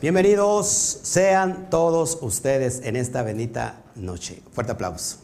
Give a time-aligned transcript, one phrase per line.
[0.00, 0.68] Bienvenidos
[1.02, 4.40] sean todos ustedes en esta bendita noche.
[4.52, 5.16] Fuerte aplauso.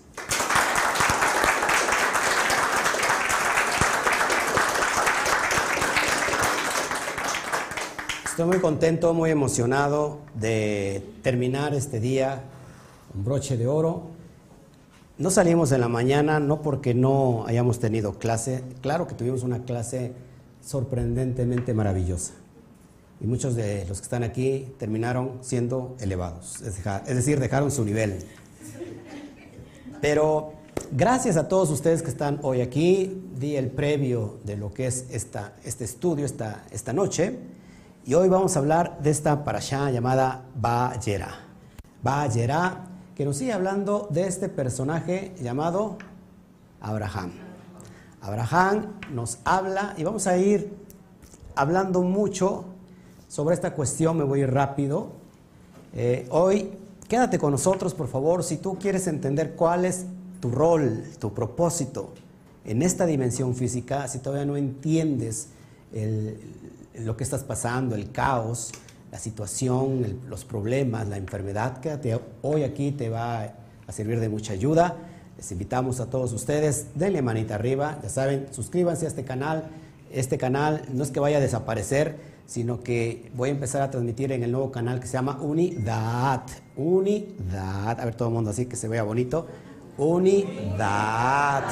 [8.25, 12.43] Estoy muy contento, muy emocionado de terminar este día
[13.13, 14.09] con broche de oro.
[15.19, 19.63] No salimos en la mañana, no porque no hayamos tenido clase, claro que tuvimos una
[19.63, 20.15] clase
[20.61, 22.33] sorprendentemente maravillosa.
[23.21, 28.19] Y muchos de los que están aquí terminaron siendo elevados, es decir, dejaron su nivel.
[30.01, 30.53] Pero
[30.91, 35.07] gracias a todos ustedes que están hoy aquí, di el previo de lo que es
[35.11, 37.39] esta, este estudio esta, esta noche.
[38.05, 41.47] Y hoy vamos a hablar de esta parashá llamada Ba'yera.
[42.03, 42.85] Ba'yera,
[43.15, 45.97] que nos sigue hablando de este personaje llamado
[46.81, 47.33] Abraham.
[48.21, 50.71] Abraham nos habla y vamos a ir
[51.55, 52.74] hablando mucho
[53.35, 55.09] sobre esta cuestión, me voy rápido.
[55.93, 56.71] Eh, hoy,
[57.09, 60.07] quédate con nosotros, por favor, si tú quieres entender cuál es
[60.39, 62.11] tu rol, tu propósito
[62.65, 65.49] en esta dimensión física, si todavía no entiendes
[67.01, 68.71] lo que estás pasando, el caos,
[69.11, 73.53] la situación, los problemas, la enfermedad, quédate hoy aquí, te va
[73.85, 74.97] a servir de mucha ayuda.
[75.37, 79.65] Les invitamos a todos ustedes, denle manita arriba, ya saben, suscríbanse a este canal.
[80.13, 84.33] Este canal no es que vaya a desaparecer, sino que voy a empezar a transmitir
[84.33, 86.43] en el nuevo canal que se llama Unidad.
[86.77, 89.47] Unidad, a ver todo el mundo así que se vea bonito.
[89.97, 91.65] Unidad.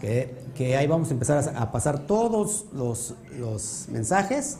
[0.00, 3.14] Que ahí vamos a empezar a, pasar todos los,
[3.90, 4.58] mensajes.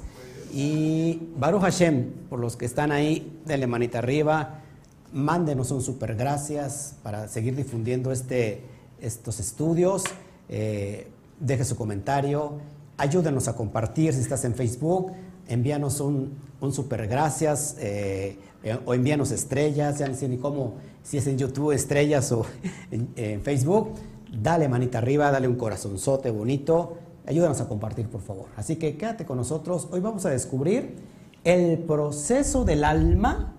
[0.53, 4.61] Y Baruch Hashem, por los que están ahí, denle manita arriba,
[5.13, 8.63] mándenos un super gracias para seguir difundiendo este,
[9.01, 10.05] estos estudios.
[10.49, 11.09] Eh,
[11.41, 12.61] deje su comentario,
[12.97, 15.13] ayúdenos a compartir si estás en Facebook,
[15.49, 16.39] envíanos un,
[16.71, 21.39] super gracias eh, eh, o envíanos estrellas, ya no sé ni cómo, si es en
[21.39, 22.45] YouTube estrellas o
[22.91, 23.95] en Facebook
[24.33, 26.99] dale manita arriba, dale un corazonzote bonito.
[27.27, 28.47] Ayúdanos a compartir, por favor.
[28.57, 29.89] Así que quédate con nosotros.
[29.91, 30.97] Hoy vamos a descubrir
[31.45, 33.55] el proceso del alma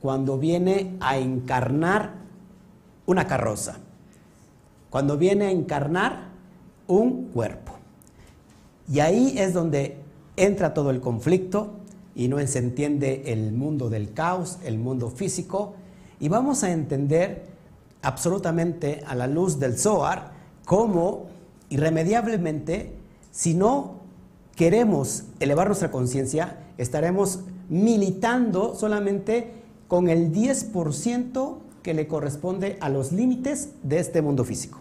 [0.00, 2.14] cuando viene a encarnar
[3.06, 3.78] una carroza,
[4.90, 6.28] cuando viene a encarnar
[6.86, 7.72] un cuerpo.
[8.88, 10.01] Y ahí es donde
[10.36, 11.72] entra todo el conflicto
[12.14, 15.74] y no se entiende el mundo del caos, el mundo físico,
[16.20, 17.46] y vamos a entender
[18.02, 20.32] absolutamente a la luz del Zohar
[20.64, 21.26] cómo
[21.68, 22.92] irremediablemente,
[23.30, 24.02] si no
[24.54, 29.52] queremos elevar nuestra conciencia, estaremos militando solamente
[29.88, 34.80] con el 10% que le corresponde a los límites de este mundo físico.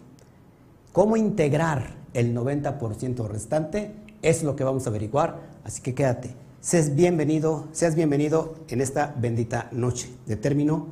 [0.91, 3.93] ¿Cómo integrar el 90% restante?
[4.21, 6.35] Es lo que vamos a averiguar, así que quédate.
[6.59, 10.89] Seas bienvenido, seas bienvenido en esta bendita noche de término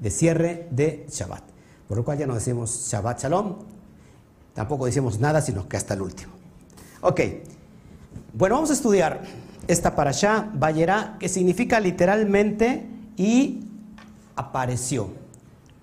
[0.00, 1.44] de cierre de Shabbat.
[1.86, 3.54] Por lo cual ya no decimos Shabbat Shalom,
[4.52, 6.32] tampoco decimos nada, sino que hasta el último.
[7.02, 7.20] Ok,
[8.34, 9.22] bueno, vamos a estudiar
[9.68, 12.84] esta parashá, Bayerá, que significa literalmente
[13.16, 13.60] y
[14.34, 15.10] apareció,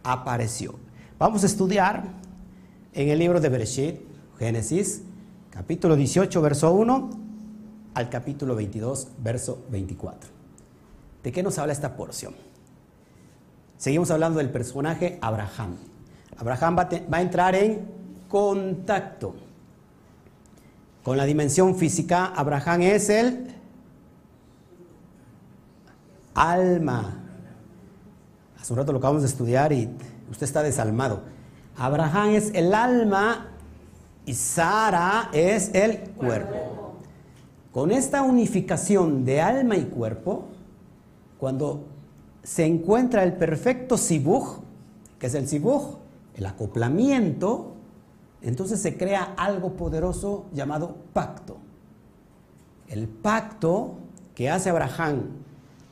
[0.04, 0.76] apareció.
[1.18, 2.04] Vamos a estudiar
[2.94, 4.02] en el libro de Bereshit,
[4.38, 5.04] Génesis,
[5.60, 7.10] capítulo 18, verso 1
[7.94, 10.30] al capítulo 22, verso 24.
[11.22, 12.34] ¿De qué nos habla esta porción?
[13.78, 15.76] Seguimos hablando del personaje Abraham.
[16.38, 17.86] Abraham va, a entrar en
[18.30, 19.36] contacto
[21.04, 22.28] con la dimensión física.
[22.28, 23.54] Abraham es el
[26.36, 27.20] alma.
[28.62, 29.90] Hace un rato lo acabamos de estudiar y
[30.32, 31.24] usted está desalmado.
[31.76, 33.59] Abraham es el alma
[34.30, 36.98] y Sara es el cuerpo.
[37.72, 40.46] Con esta unificación de alma y cuerpo,
[41.40, 41.86] cuando
[42.44, 44.60] se encuentra el perfecto sibuj,
[45.18, 45.96] que es el sibuj,
[46.36, 47.72] el acoplamiento,
[48.44, 51.58] entonces se crea algo poderoso llamado pacto.
[52.88, 53.96] El pacto
[54.36, 55.24] que hace Abraham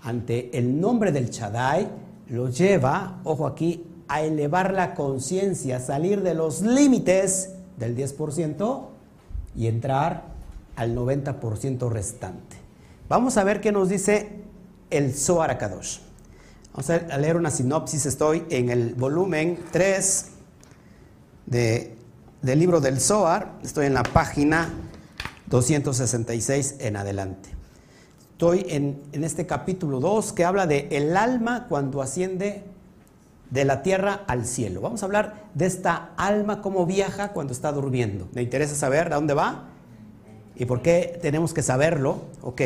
[0.04, 1.90] ante el nombre del Chadai
[2.30, 8.88] lo lleva, ojo aquí, a elevar la conciencia, salir de los límites del 10%
[9.56, 10.26] y entrar
[10.76, 12.58] al 90% restante.
[13.10, 14.42] Vamos a ver qué nos dice
[14.90, 16.00] el Zohar Akadosh.
[16.74, 20.26] Vamos a leer una sinopsis, estoy en el volumen 3
[21.46, 24.70] del libro del Zohar, estoy en la página
[25.48, 27.50] 266 en adelante.
[28.34, 32.64] Estoy en, este capítulo 2 que habla de el alma cuando asciende
[33.50, 34.82] de la tierra al cielo.
[34.82, 38.28] Vamos a hablar de esta alma, cómo viaja cuando está durmiendo.
[38.34, 39.70] ¿Me interesa saber a dónde va?
[40.56, 42.22] ¿Y por qué tenemos que saberlo?
[42.42, 42.62] Ok.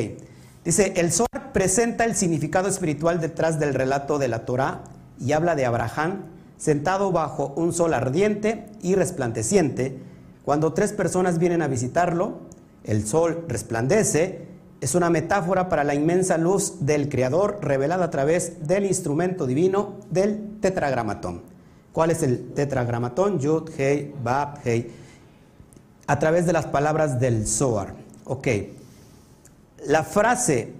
[0.63, 4.83] Dice, el Zohar presenta el significado espiritual detrás del relato de la Torah
[5.19, 6.23] y habla de Abraham
[6.57, 9.97] sentado bajo un sol ardiente y resplandeciente.
[10.45, 12.39] Cuando tres personas vienen a visitarlo,
[12.83, 14.47] el sol resplandece.
[14.81, 19.97] Es una metáfora para la inmensa luz del Creador revelada a través del instrumento divino
[20.09, 21.43] del tetragramatón.
[21.93, 23.39] ¿Cuál es el tetragramatón?
[23.39, 24.89] Yud, Hei, Bab, Hei.
[26.07, 27.93] A través de las palabras del Zohar.
[28.25, 28.47] Ok.
[29.85, 30.73] La frase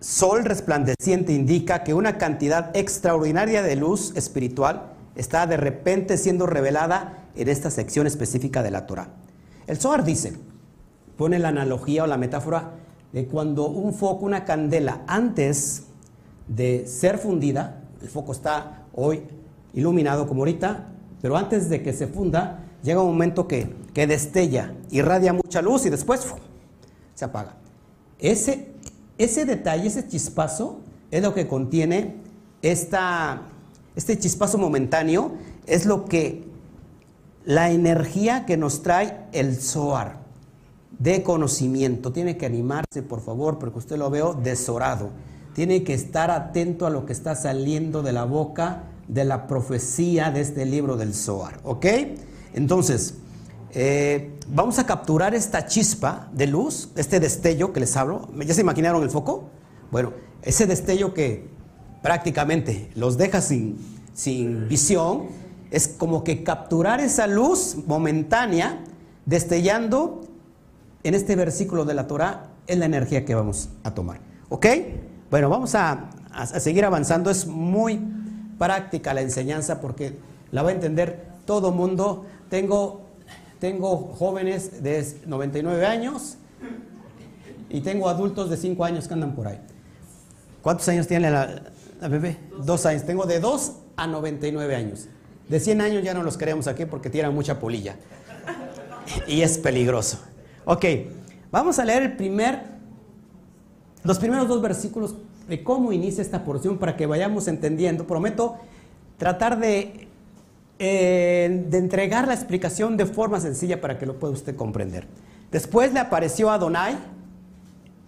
[0.00, 7.24] sol resplandeciente indica que una cantidad extraordinaria de luz espiritual está de repente siendo revelada
[7.34, 9.08] en esta sección específica de la Torah.
[9.66, 10.34] El Zohar dice,
[11.16, 12.72] pone la analogía o la metáfora
[13.12, 15.84] de cuando un foco, una candela, antes
[16.46, 19.22] de ser fundida, el foco está hoy
[19.74, 20.88] iluminado como ahorita,
[21.20, 25.86] pero antes de que se funda, llega un momento que, que destella, irradia mucha luz
[25.86, 26.26] y después
[27.14, 27.56] se apaga.
[28.18, 28.72] Ese,
[29.16, 32.16] ese detalle, ese chispazo, es lo que contiene
[32.62, 33.42] esta,
[33.96, 35.32] este chispazo momentáneo,
[35.66, 36.46] es lo que,
[37.44, 40.17] la energía que nos trae el Zohar
[40.98, 42.12] de conocimiento.
[42.12, 45.10] Tiene que animarse, por favor, porque usted lo veo desorado.
[45.54, 50.30] Tiene que estar atento a lo que está saliendo de la boca de la profecía
[50.30, 51.60] de este libro del Zohar.
[51.64, 51.86] ¿Ok?
[52.54, 53.14] Entonces,
[53.72, 58.28] eh, vamos a capturar esta chispa de luz, este destello que les hablo.
[58.44, 59.50] ¿Ya se imaginaron el foco?
[59.90, 60.12] Bueno,
[60.42, 61.48] ese destello que
[62.02, 63.78] prácticamente los deja sin,
[64.14, 65.26] sin visión,
[65.70, 68.82] es como que capturar esa luz momentánea,
[69.26, 70.22] destellando
[71.02, 74.20] en este versículo de la Torah, es la energía que vamos a tomar.
[74.48, 74.66] ¿Ok?
[75.30, 77.30] Bueno, vamos a, a seguir avanzando.
[77.30, 78.00] Es muy
[78.58, 80.18] práctica la enseñanza porque
[80.50, 82.26] la va a entender todo mundo.
[82.50, 83.08] Tengo
[83.58, 86.36] tengo jóvenes de 99 años
[87.68, 89.58] y tengo adultos de 5 años que andan por ahí.
[90.62, 91.62] ¿Cuántos años tiene la,
[92.08, 92.38] bebé?
[92.64, 93.04] Dos años.
[93.04, 95.08] Tengo de 2 a 99 años.
[95.48, 97.96] De 100 años ya no los queremos aquí porque tiran mucha polilla.
[99.26, 100.20] Y es peligroso.
[100.70, 100.84] Ok,
[101.50, 102.14] vamos a leer
[104.04, 105.14] los primeros dos versículos
[105.48, 108.06] de cómo inicia esta porción para que vayamos entendiendo.
[108.06, 108.58] Prometo
[109.16, 110.08] tratar de
[110.78, 115.06] eh, de entregar la explicación de forma sencilla para que lo pueda usted comprender.
[115.50, 116.98] Después le apareció a Adonai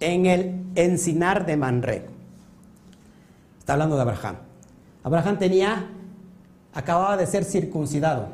[0.00, 2.04] en el encinar de Manre.
[3.58, 4.36] Está hablando de Abraham.
[5.02, 5.86] Abraham tenía,
[6.74, 8.28] acababa de ser circuncidado,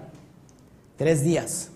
[0.96, 1.70] tres días.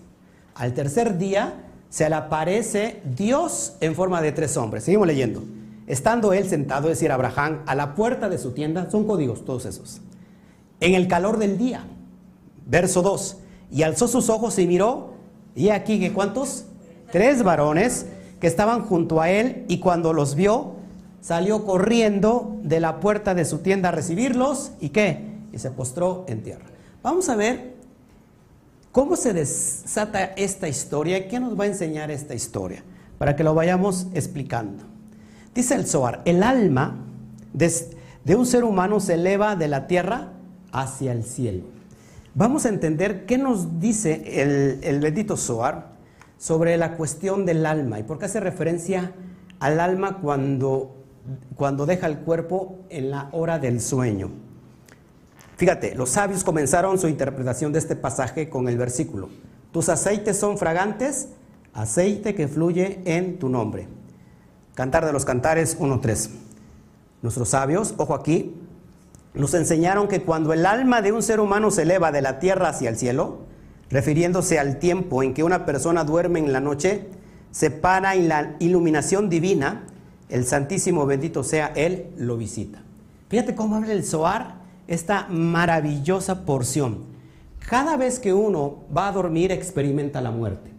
[0.53, 4.85] Al tercer día se le aparece Dios en forma de tres hombres.
[4.85, 5.43] Seguimos leyendo.
[5.87, 9.65] Estando él sentado, es decir, Abraham, a la puerta de su tienda, son códigos todos
[9.65, 9.99] esos,
[10.79, 11.83] en el calor del día.
[12.65, 13.37] Verso 2.
[13.71, 15.15] Y alzó sus ojos y miró,
[15.53, 16.63] y aquí que cuántos?
[17.11, 18.05] Tres varones
[18.39, 20.75] que estaban junto a él, y cuando los vio,
[21.19, 25.27] salió corriendo de la puerta de su tienda a recibirlos, ¿y qué?
[25.51, 26.67] Y se postró en tierra.
[27.03, 27.75] Vamos a ver
[28.91, 32.83] cómo se desata esta historia y qué nos va a enseñar esta historia,
[33.17, 34.83] para que lo vayamos explicando.
[35.53, 36.97] Dice el Zohar, el alma
[37.53, 40.33] de, un ser humano se eleva de la tierra
[40.71, 41.63] hacia el cielo
[42.33, 45.91] vamos a entender qué nos dice el, el bendito Zohar
[46.37, 49.11] sobre la cuestión del alma y por qué hace referencia
[49.59, 50.95] al alma cuando,
[51.55, 54.31] cuando deja el cuerpo en la hora del sueño.
[55.61, 59.29] Fíjate, los sabios comenzaron su interpretación de este pasaje con el versículo.
[59.71, 61.27] Tus aceites son fragantes,
[61.71, 63.87] aceite que fluye en tu nombre.
[64.73, 66.31] Cantar de los Cantares 1.3.
[67.21, 68.55] Nuestros sabios, ojo aquí,
[69.35, 72.69] nos enseñaron que cuando el alma de un ser humano se eleva de la tierra
[72.69, 73.41] hacia el cielo,
[73.91, 77.05] refiriéndose al tiempo en que una persona duerme en la noche,
[77.51, 79.83] se para en la iluminación divina,
[80.27, 82.81] el Santísimo bendito sea Él, lo visita.
[83.29, 84.60] Fíjate cómo habla el Zohar
[84.93, 87.05] esta maravillosa porción.
[87.69, 90.71] Cada vez que uno va a dormir experimenta la muerte.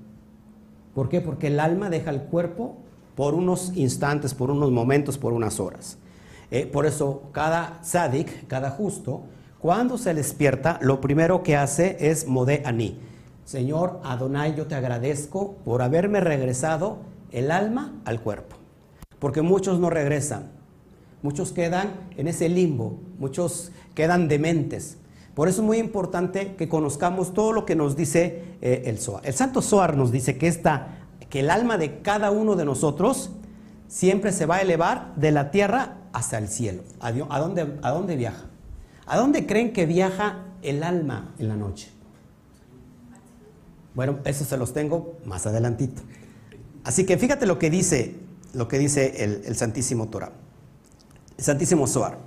[0.95, 1.23] ¿Por qué?
[1.23, 2.77] Porque el alma deja el cuerpo
[3.15, 5.97] por unos instantes, por unos momentos, por unas horas.
[6.51, 9.23] Eh, por eso cada sadik, cada justo,
[9.59, 12.99] cuando se despierta, lo primero que hace es modé ani.
[13.45, 16.99] Señor Adonai, yo te agradezco por haberme regresado
[17.31, 18.57] el alma al cuerpo.
[19.19, 20.62] Porque muchos no regresan.
[21.23, 23.01] Muchos quedan en ese limbo.
[23.19, 24.97] Muchos quedan dementes.
[25.35, 29.27] Por eso es muy importante que conozcamos todo lo que nos dice eh, el Zohar.
[29.27, 33.31] El Santo Zohar nos dice que, esta, que el alma de cada uno de nosotros
[33.89, 36.83] siempre se va a elevar de la tierra hasta el cielo.
[37.01, 38.45] ¿A dónde, ¿A dónde viaja?
[39.07, 41.91] ¿A dónde creen que viaja el alma en la noche?
[43.95, 46.03] Bueno, eso se los tengo más adelantito.
[46.85, 48.17] Así que fíjate lo que dice
[48.55, 50.42] lo que dice el, Santísimo Torah, el
[51.43, 52.19] Santísimo Zohar.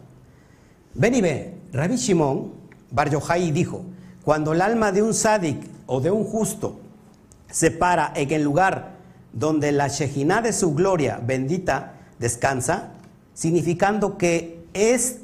[0.93, 2.51] Ven y ve, Rabbi Shimon
[2.91, 3.83] Bar Yochai dijo,
[4.23, 6.79] cuando el alma de un sádic o de un justo
[7.51, 8.95] se para en el lugar
[9.33, 12.91] donde la Shejinah de su gloria bendita descansa,
[13.33, 15.17] significando que es,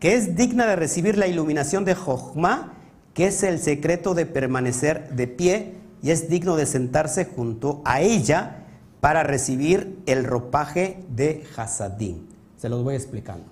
[0.00, 2.74] que es digna de recibir la iluminación de Jochma,
[3.14, 8.00] que es el secreto de permanecer de pie y es digno de sentarse junto a
[8.00, 8.64] ella
[9.00, 12.31] para recibir el ropaje de Hasadim.
[12.62, 13.46] Se los voy explicando.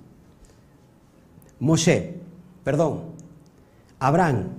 [1.59, 2.14] Moshe,
[2.62, 3.07] perdón,
[3.99, 4.50] Abraham,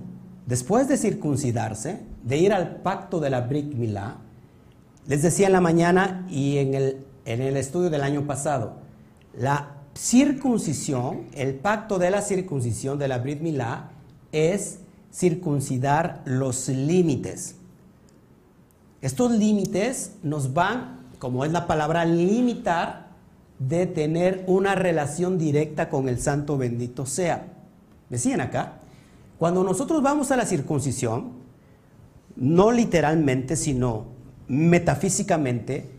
[0.46, 4.18] después de circuncidarse, de ir al pacto de la Brit Milá,
[5.06, 8.74] les decía en la mañana y en el, en el estudio del año pasado,
[9.38, 13.88] la circuncisión, el pacto de la circuncisión de la Brit Milá
[14.32, 14.80] es
[15.10, 17.56] circuncidar los límites.
[19.00, 23.11] Estos límites nos van, como es la palabra limitar,
[23.68, 27.46] de tener una relación directa con el santo bendito sea.
[28.08, 28.80] ¿Me siguen acá?
[29.38, 31.32] Cuando nosotros vamos a la circuncisión,
[32.36, 34.06] no literalmente, sino
[34.48, 35.90] metafísicamente,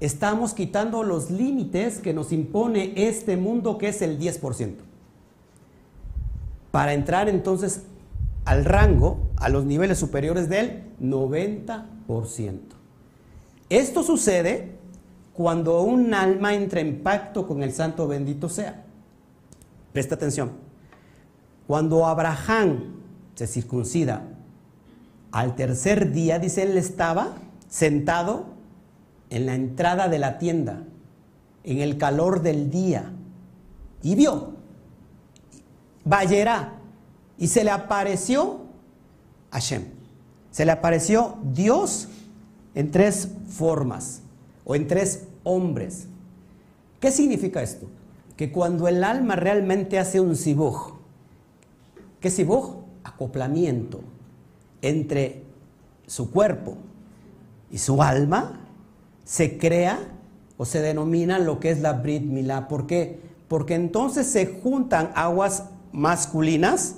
[0.00, 4.74] estamos quitando los límites que nos impone este mundo que es el 10%.
[6.70, 7.82] Para entrar entonces
[8.44, 12.58] al rango, a los niveles superiores del 90%.
[13.68, 14.77] Esto sucede
[15.38, 18.82] cuando un alma entra en pacto con el santo bendito sea.
[19.92, 20.50] Presta atención.
[21.68, 22.96] Cuando Abraham
[23.36, 24.24] se circuncida,
[25.30, 27.34] al tercer día, dice, él estaba
[27.68, 28.46] sentado
[29.30, 30.82] en la entrada de la tienda,
[31.62, 33.12] en el calor del día,
[34.02, 34.54] y vio,
[36.04, 36.80] Vallera,
[37.38, 38.62] y se le apareció
[39.52, 39.84] a Shem.
[40.50, 42.08] Se le apareció Dios
[42.74, 44.22] en tres formas
[44.64, 46.06] o en tres hombres.
[47.00, 47.88] ¿Qué significa esto?
[48.36, 50.94] Que cuando el alma realmente hace un sibuj,
[52.20, 52.76] ¿qué sibuj?
[53.02, 54.00] Acoplamiento
[54.82, 55.42] entre
[56.06, 56.76] su cuerpo
[57.70, 58.60] y su alma,
[59.24, 59.98] se crea
[60.56, 62.24] o se denomina lo que es la Brit.
[62.68, 63.20] ¿Por qué?
[63.48, 66.96] Porque entonces se juntan aguas masculinas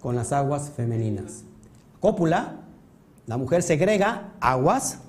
[0.00, 1.42] con las aguas femeninas.
[1.98, 2.60] Cópula,
[3.26, 5.00] la mujer segrega aguas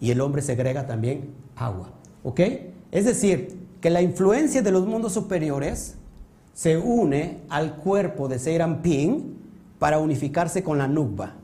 [0.00, 1.90] y el hombre segrega también agua.
[2.22, 2.40] ¿Ok?
[2.90, 5.96] Es decir, que la influencia de los mundos superiores
[6.54, 9.34] se une al cuerpo de Seiran Ping
[9.78, 11.34] para unificarse con la Nukba.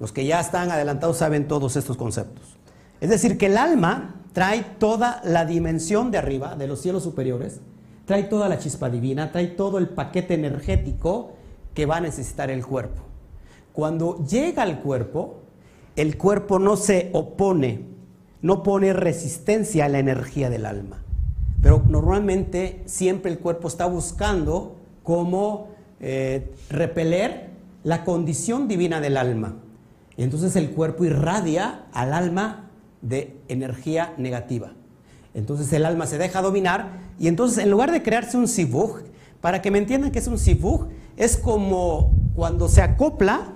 [0.00, 2.56] Los que ya están adelantados saben todos estos conceptos.
[3.00, 7.60] Es decir, que el alma trae toda la dimensión de arriba, de los cielos superiores,
[8.04, 11.34] trae toda la chispa divina, trae todo el paquete energético
[11.74, 13.02] que va a necesitar el cuerpo.
[13.72, 15.42] Cuando llega al cuerpo,
[15.96, 17.84] el cuerpo no se opone,
[18.44, 20.98] no pone resistencia a la energía del alma.
[21.62, 27.48] Pero normalmente siempre el cuerpo está buscando cómo eh, repeler
[27.84, 29.56] la condición divina del alma.
[30.18, 32.68] Entonces el cuerpo irradia al alma
[33.00, 34.72] de energía negativa.
[35.32, 39.04] Entonces el alma se deja dominar y entonces en lugar de crearse un sibuj,
[39.40, 43.54] para que me entiendan que es un sibuj, es como cuando se acopla,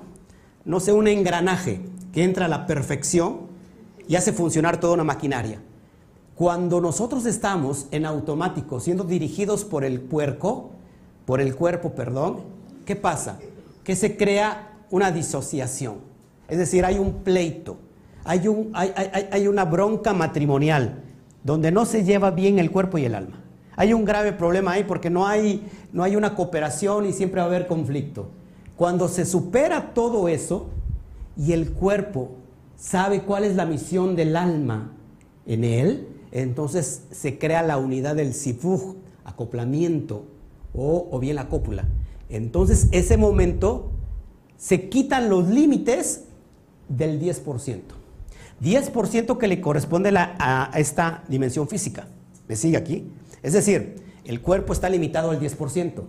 [0.65, 3.48] no sé, un engranaje que entra a la perfección
[4.09, 5.61] y hace funcionar toda una maquinaria.
[6.35, 10.71] Cuando nosotros estamos en automático siendo dirigidos por el puerco,
[11.27, 12.41] por el cuerpo, perdón,
[12.87, 13.39] ¿qué pasa?
[13.85, 15.97] Que se crea una disociación.
[16.49, 17.77] Es decir, hay un pleito,
[18.25, 18.93] hay, un, hay,
[19.31, 21.03] hay una bronca matrimonial
[21.45, 23.43] donde no se lleva bien el cuerpo y el alma.
[23.77, 27.47] Hay un grave problema ahí porque no hay, no hay una cooperación y siempre va
[27.47, 28.29] a haber conflicto.
[28.77, 30.71] Cuando se supera todo eso
[31.37, 32.31] y el cuerpo
[32.79, 34.93] sabe cuál es la misión del alma
[35.47, 40.25] en él, entonces se crea la unidad del sifuj, acoplamiento
[40.73, 41.85] o, o bien la cópula.
[42.31, 43.91] Entonces ese momento
[44.57, 46.25] se quitan los límites
[46.89, 47.81] del 10%.
[48.63, 52.09] 10% que le corresponde a esta dimensión física.
[52.49, 53.11] ¿Me sigue aquí?
[53.43, 56.03] Es decir, el cuerpo está limitado al 10%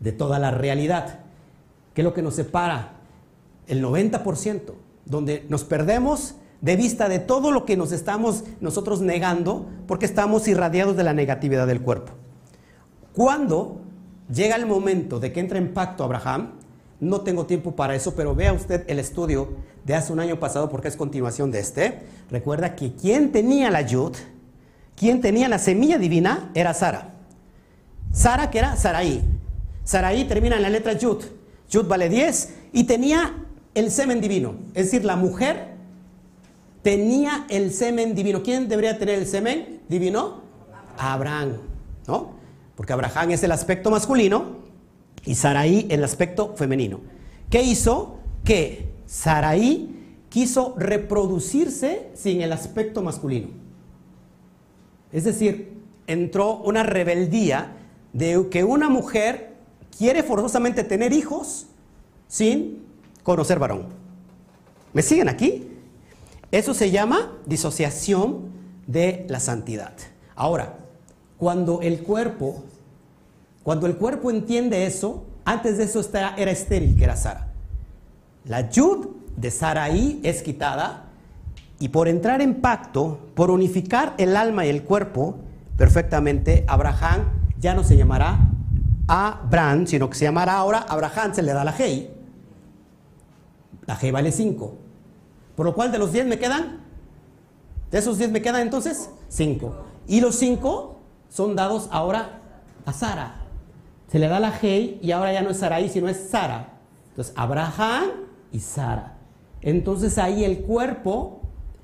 [0.00, 1.20] de toda la realidad.
[1.94, 2.92] ¿Qué es lo que nos separa?
[3.66, 4.72] El 90%,
[5.04, 10.46] donde nos perdemos de vista de todo lo que nos estamos nosotros negando porque estamos
[10.48, 12.12] irradiados de la negatividad del cuerpo.
[13.14, 13.80] Cuando
[14.32, 16.52] llega el momento de que entra en pacto Abraham,
[17.00, 19.48] no tengo tiempo para eso, pero vea usted el estudio
[19.84, 22.00] de hace un año pasado porque es continuación de este.
[22.30, 24.12] Recuerda que quien tenía la yud,
[24.96, 27.14] quien tenía la semilla divina era Sara.
[28.12, 29.22] Sara, que era Saraí.
[29.84, 31.24] Saraí termina en la letra Yud.
[31.70, 33.34] Yud vale 10 y tenía
[33.74, 34.54] el semen divino.
[34.74, 35.74] Es decir, la mujer
[36.82, 38.42] tenía el semen divino.
[38.42, 40.42] ¿Quién debería tener el semen divino?
[40.98, 41.58] Abraham,
[42.06, 42.32] ¿no?
[42.76, 44.58] Porque Abraham es el aspecto masculino
[45.24, 47.00] y Saraí el aspecto femenino.
[47.50, 48.18] ¿Qué hizo?
[48.44, 49.96] Que Saraí
[50.28, 53.48] quiso reproducirse sin el aspecto masculino.
[55.12, 55.72] Es decir,
[56.06, 57.76] entró una rebeldía
[58.12, 59.54] de que una mujer
[59.96, 61.66] quiere forzosamente tener hijos
[62.28, 62.89] sin
[63.22, 63.86] conocer varón.
[64.92, 65.68] ¿Me siguen aquí?
[66.50, 68.50] Eso se llama disociación
[68.86, 69.92] de la santidad.
[70.34, 70.78] Ahora,
[71.36, 72.64] cuando el cuerpo,
[73.62, 77.48] cuando el cuerpo entiende eso, antes de eso era estéril, que era Sara.
[78.44, 81.04] La yud de Saraí es quitada
[81.78, 85.36] y por entrar en pacto, por unificar el alma y el cuerpo
[85.76, 87.24] perfectamente, Abraham
[87.58, 88.50] ya no se llamará
[89.08, 92.08] Abraham, sino que se llamará ahora Abraham, se le da la G.
[93.90, 94.72] La G vale 5.
[95.56, 96.78] Por lo cual de los 10 me quedan,
[97.90, 99.74] de esos 10 me quedan entonces 5.
[100.06, 100.96] Y los 5
[101.28, 102.40] son dados ahora
[102.86, 103.46] a Sara.
[104.06, 106.74] Se le da la G y ahora ya no es Saraí, sino es Sara.
[107.08, 108.04] Entonces, Abraham
[108.52, 109.16] y Sara.
[109.60, 111.40] Entonces ahí el cuerpo,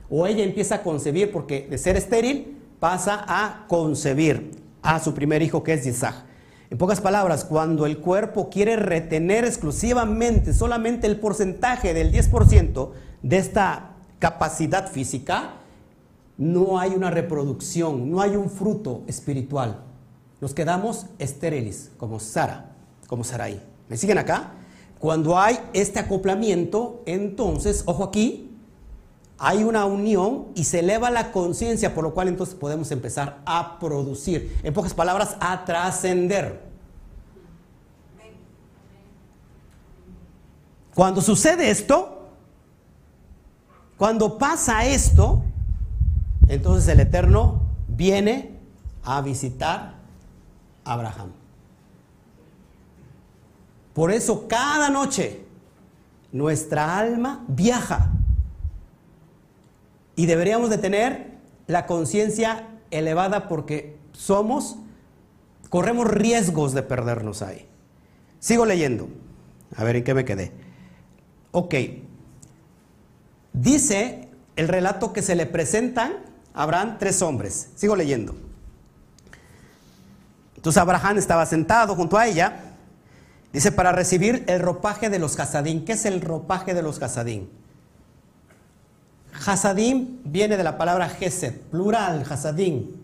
[0.09, 5.43] o ella empieza a concebir, porque de ser estéril pasa a concebir a su primer
[5.43, 6.25] hijo que es Isaac.
[6.71, 12.91] En pocas palabras, cuando el cuerpo quiere retener exclusivamente solamente el porcentaje del 10%
[13.23, 15.55] de esta capacidad física,
[16.39, 19.83] no hay una reproducción, no hay un fruto espiritual.
[20.41, 22.73] Nos quedamos estériles, como Sara,
[23.07, 23.63] como Sarai.
[23.89, 24.53] ¿Me siguen acá?
[24.99, 28.46] Cuando hay este acoplamiento, entonces, ojo aquí,
[29.39, 33.79] hay una unión y se eleva la conciencia, por lo cual entonces podemos empezar a
[33.79, 34.59] producir.
[34.63, 36.65] En pocas palabras, a trascender.
[40.95, 42.31] Cuando sucede esto,
[43.99, 45.43] cuando pasa esto,
[46.49, 48.59] entonces el Eterno viene
[49.05, 49.97] a visitar
[50.85, 51.33] a Abraham.
[53.93, 55.45] Por eso cada noche
[56.33, 58.11] nuestra alma viaja
[60.17, 64.77] y deberíamos de tener la conciencia elevada porque somos,
[65.69, 67.67] corremos riesgos de perdernos ahí.
[68.41, 69.09] Sigo leyendo.
[69.77, 70.53] A ver en qué me quedé.
[71.53, 71.75] Ok.
[73.53, 76.15] Dice el relato que se le presentan
[76.55, 77.71] Abraham tres hombres.
[77.77, 78.35] Sigo leyendo.
[80.57, 82.63] Entonces Abraham estaba sentado junto a ella.
[83.53, 85.85] Dice, para recibir el ropaje de los Hasadín.
[85.85, 87.51] ¿Qué es el ropaje de los Hasadín?
[89.45, 93.03] Hasadín viene de la palabra Gesed, plural, Hasadín.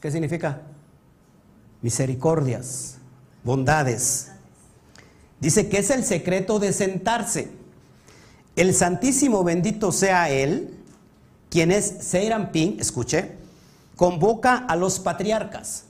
[0.00, 0.62] ¿Qué significa?
[1.82, 2.98] Misericordias,
[3.42, 4.30] bondades.
[5.40, 7.50] Dice que es el secreto de sentarse.
[8.56, 10.78] El Santísimo bendito sea Él,
[11.50, 13.32] quien es Seirampín, escuche,
[13.96, 15.84] convoca a los patriarcas.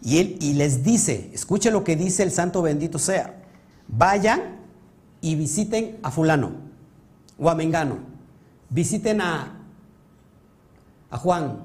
[0.00, 3.34] Y, él, y les dice, escuche lo que dice el Santo bendito sea,
[3.88, 4.58] vayan
[5.20, 6.67] y visiten a fulano
[7.38, 7.98] o a Mengano,
[8.68, 9.54] visiten a,
[11.10, 11.60] Juan,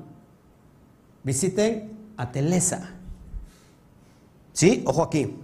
[1.23, 2.91] visiten a Telesa.
[4.53, 4.83] ¿Sí?
[4.85, 5.35] Ojo aquí.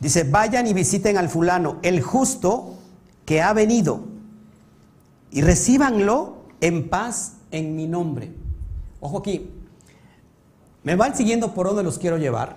[0.00, 2.76] Dice, vayan y visiten al fulano, el justo
[3.24, 4.04] que ha venido
[5.30, 8.32] y recíbanlo en paz en mi nombre.
[9.00, 9.50] Ojo aquí,
[10.82, 12.56] me van siguiendo por donde los quiero llevar.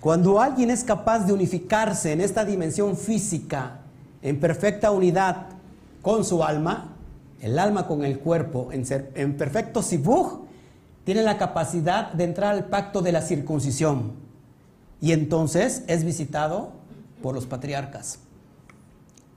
[0.00, 3.80] Cuando alguien es capaz de unificarse en esta dimensión física,
[4.22, 5.46] en perfecta unidad
[6.02, 6.96] con su alma,
[7.40, 10.40] el alma con el cuerpo, en, perfecto sibuj,
[11.04, 14.12] tiene la capacidad de entrar al pacto de la circuncisión.
[15.00, 16.72] Y entonces es visitado
[17.22, 18.18] por los patriarcas.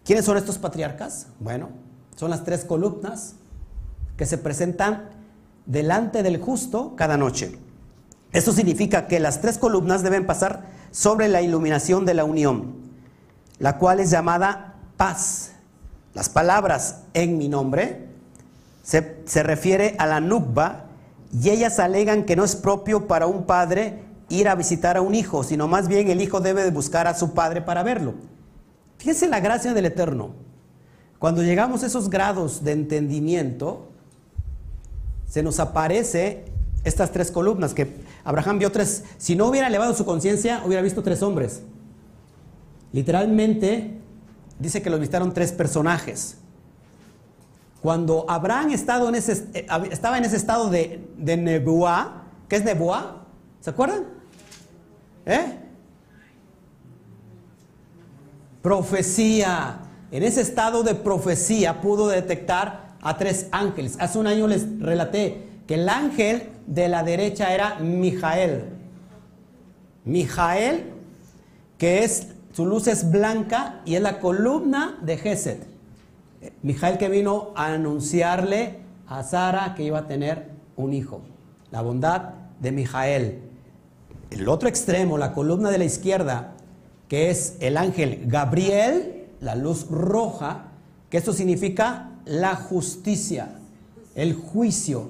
[0.05, 1.27] ¿Quiénes son estos patriarcas?
[1.39, 1.69] Bueno,
[2.15, 3.35] son las tres columnas
[4.17, 5.09] que se presentan
[5.65, 7.57] delante del justo cada noche.
[8.31, 12.75] Esto significa que las tres columnas deben pasar sobre la iluminación de la unión,
[13.59, 14.68] la cual es llamada
[14.99, 15.53] paz.
[16.13, 18.09] Las palabras en mi nombre
[18.83, 20.87] se, se refiere a la nukba
[21.31, 25.15] y ellas alegan que no es propio para un padre ir a visitar a un
[25.15, 28.15] hijo, sino más bien el hijo debe de buscar a su padre para verlo.
[28.97, 30.31] Fíjense la gracia del Eterno.
[31.17, 33.87] Cuando llegamos a esos grados de entendimiento,
[35.27, 36.43] se nos aparece
[36.83, 39.05] estas tres columnas que Abraham vio tres.
[39.17, 41.61] Si no hubiera elevado su conciencia, hubiera visto tres hombres.
[42.91, 43.98] Literalmente
[44.59, 46.37] dice que lo visitaron tres personajes.
[47.81, 52.63] Cuando Abraham estado en ese, eh, estaba en ese estado de, de Nebuá, ¿qué es
[52.63, 53.23] Nebuá?
[53.61, 54.05] ¿Se acuerdan?
[55.25, 55.57] ¿Eh?
[58.61, 59.79] Profecía.
[60.11, 63.95] en ese estado de profecía pudo detectar a tres ángeles.
[63.99, 68.65] Hace un año les relaté que el ángel de la derecha era Mijael.
[70.03, 70.91] Mijael,
[71.77, 72.27] que es
[72.59, 75.59] su luz es blanca y es la columna de Gesed.
[76.61, 81.21] Mijael que vino a anunciarle a Sara que iba a tener un hijo.
[81.71, 83.39] La bondad de Mijael.
[84.29, 86.55] El otro extremo, la columna de la izquierda,
[87.07, 90.65] que es el ángel Gabriel, la luz roja,
[91.09, 93.55] que esto significa la justicia,
[94.15, 95.07] el juicio,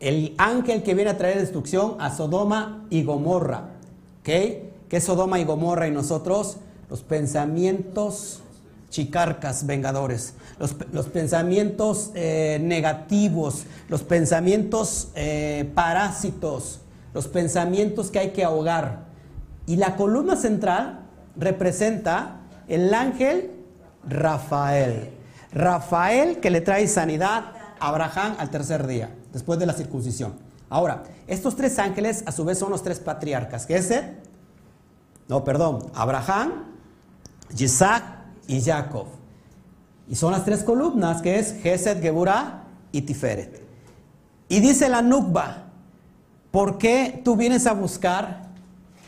[0.00, 3.72] el ángel que viene a traer destrucción a Sodoma y Gomorra.
[4.20, 4.24] ¿Ok?
[4.24, 6.56] ¿Qué es Sodoma y Gomorra y nosotros?
[6.90, 8.40] Los pensamientos
[8.90, 16.80] chicarcas vengadores, los, pensamientos eh, negativos, los pensamientos eh, parásitos,
[17.12, 19.06] los pensamientos que hay que ahogar.
[19.66, 21.00] Y la columna central
[21.36, 23.50] representa el ángel
[24.08, 25.10] Rafael.
[25.52, 30.32] Rafael que le trae sanidad a Abraham al tercer día, después de la circuncisión.
[30.70, 33.92] Ahora, estos tres ángeles a su vez son los tres patriarcas, que es
[35.28, 36.64] no, perdón, Abraham,
[37.56, 38.04] Isaac
[38.46, 39.06] y Jacob.
[40.08, 43.62] Y son las tres columnas, que es Gesed, Geburah y Tiferet.
[44.48, 45.66] Y dice la Nukba,
[46.50, 48.48] ¿por qué tú vienes a buscar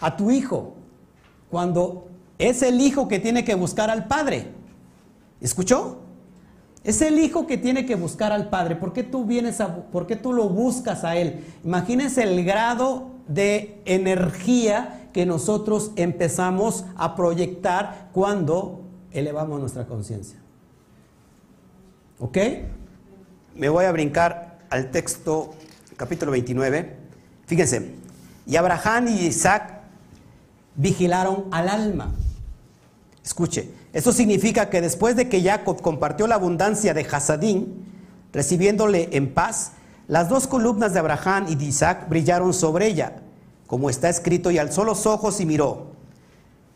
[0.01, 0.75] a tu hijo
[1.51, 4.53] cuando es el hijo que tiene que buscar al padre?
[5.41, 6.01] ¿Escuchó?
[6.85, 8.77] Es el hijo que tiene que buscar al padre.
[8.77, 11.45] ¿Por qué tú vienes a, por qué tú lo buscas a él?
[11.65, 20.39] Imagínense el grado de energía que nosotros empezamos a proyectar cuando elevamos nuestra conciencia.
[22.19, 22.39] ¿Ok?
[23.55, 25.55] Me voy a brincar al texto,
[25.97, 26.97] capítulo 29.
[27.47, 27.95] Fíjense,
[28.47, 29.81] y Abraham y Isaac
[30.77, 32.13] vigilaron al alma.
[33.25, 37.85] Escuche, esto significa que después de que Jacob compartió la abundancia de Hasadín,
[38.33, 39.73] recibiéndole en paz,
[40.07, 43.23] las dos columnas de Abraham y de Isaac brillaron sobre ella,
[43.71, 45.93] como está escrito, y alzó los ojos y miró.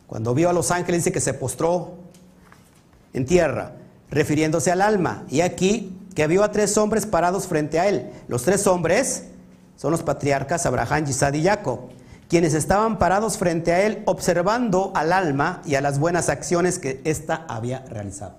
[0.06, 1.94] Cuando vio a los ángeles dice que se postró
[3.12, 3.72] en tierra,
[4.10, 5.24] refiriéndose al alma.
[5.28, 8.12] Y aquí que vio a tres hombres parados frente a él.
[8.28, 9.24] Los tres hombres
[9.76, 11.80] son los patriarcas Abraham, Isaac y Jacob
[12.28, 17.00] quienes estaban parados frente a él observando al alma y a las buenas acciones que
[17.04, 18.36] ésta había realizado.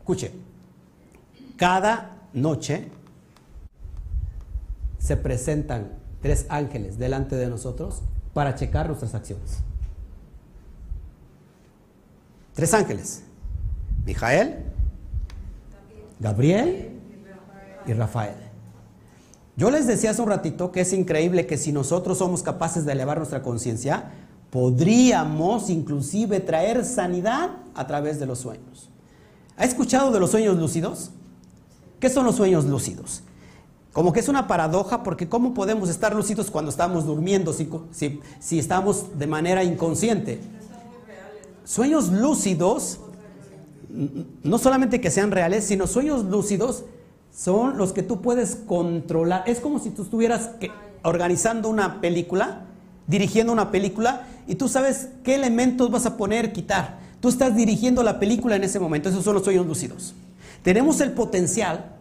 [0.00, 0.32] Escuche,
[1.56, 2.88] cada noche
[4.98, 8.02] se presentan tres ángeles delante de nosotros
[8.34, 9.58] para checar nuestras acciones.
[12.54, 13.22] Tres ángeles.
[14.04, 14.64] Mijael,
[16.18, 16.90] Gabriel
[17.86, 18.36] y Rafael.
[19.56, 22.92] Yo les decía hace un ratito que es increíble que si nosotros somos capaces de
[22.92, 24.12] elevar nuestra conciencia,
[24.50, 28.88] podríamos inclusive traer sanidad a través de los sueños.
[29.56, 31.10] ¿Ha escuchado de los sueños lúcidos?
[31.98, 33.22] ¿Qué son los sueños lúcidos?
[33.92, 37.68] Como que es una paradoja porque ¿cómo podemos estar lúcidos cuando estamos durmiendo si,
[38.40, 40.40] si estamos de manera inconsciente?
[41.64, 43.00] Sueños lúcidos,
[44.42, 46.84] no solamente que sean reales, sino sueños lúcidos
[47.34, 49.44] son los que tú puedes controlar.
[49.46, 50.50] Es como si tú estuvieras
[51.02, 52.64] organizando una película,
[53.06, 56.98] dirigiendo una película, y tú sabes qué elementos vas a poner, quitar.
[57.20, 59.08] Tú estás dirigiendo la película en ese momento.
[59.08, 60.14] Esos son los sueños lúcidos.
[60.62, 61.96] Tenemos el potencial,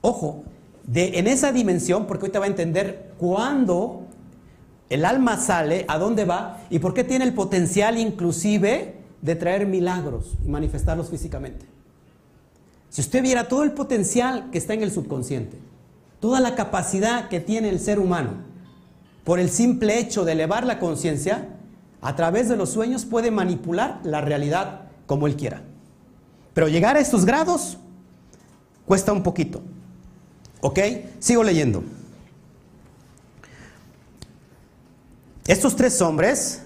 [0.00, 0.42] ojo,
[0.88, 4.06] de en esa dimensión, porque te va a entender cuándo
[4.88, 9.66] el alma sale, a dónde va y por qué tiene el potencial inclusive de traer
[9.66, 11.66] milagros y manifestarlos físicamente.
[12.88, 15.58] Si usted viera todo el potencial que está en el subconsciente,
[16.20, 18.30] toda la capacidad que tiene el ser humano,
[19.24, 21.48] por el simple hecho de elevar la conciencia,
[22.00, 25.60] a través de los sueños puede manipular la realidad como él quiera.
[26.54, 27.76] Pero llegar a estos grados
[28.86, 29.60] cuesta un poquito.
[30.60, 30.78] ¿Ok?
[31.18, 31.84] Sigo leyendo.
[35.46, 36.62] Estos tres hombres,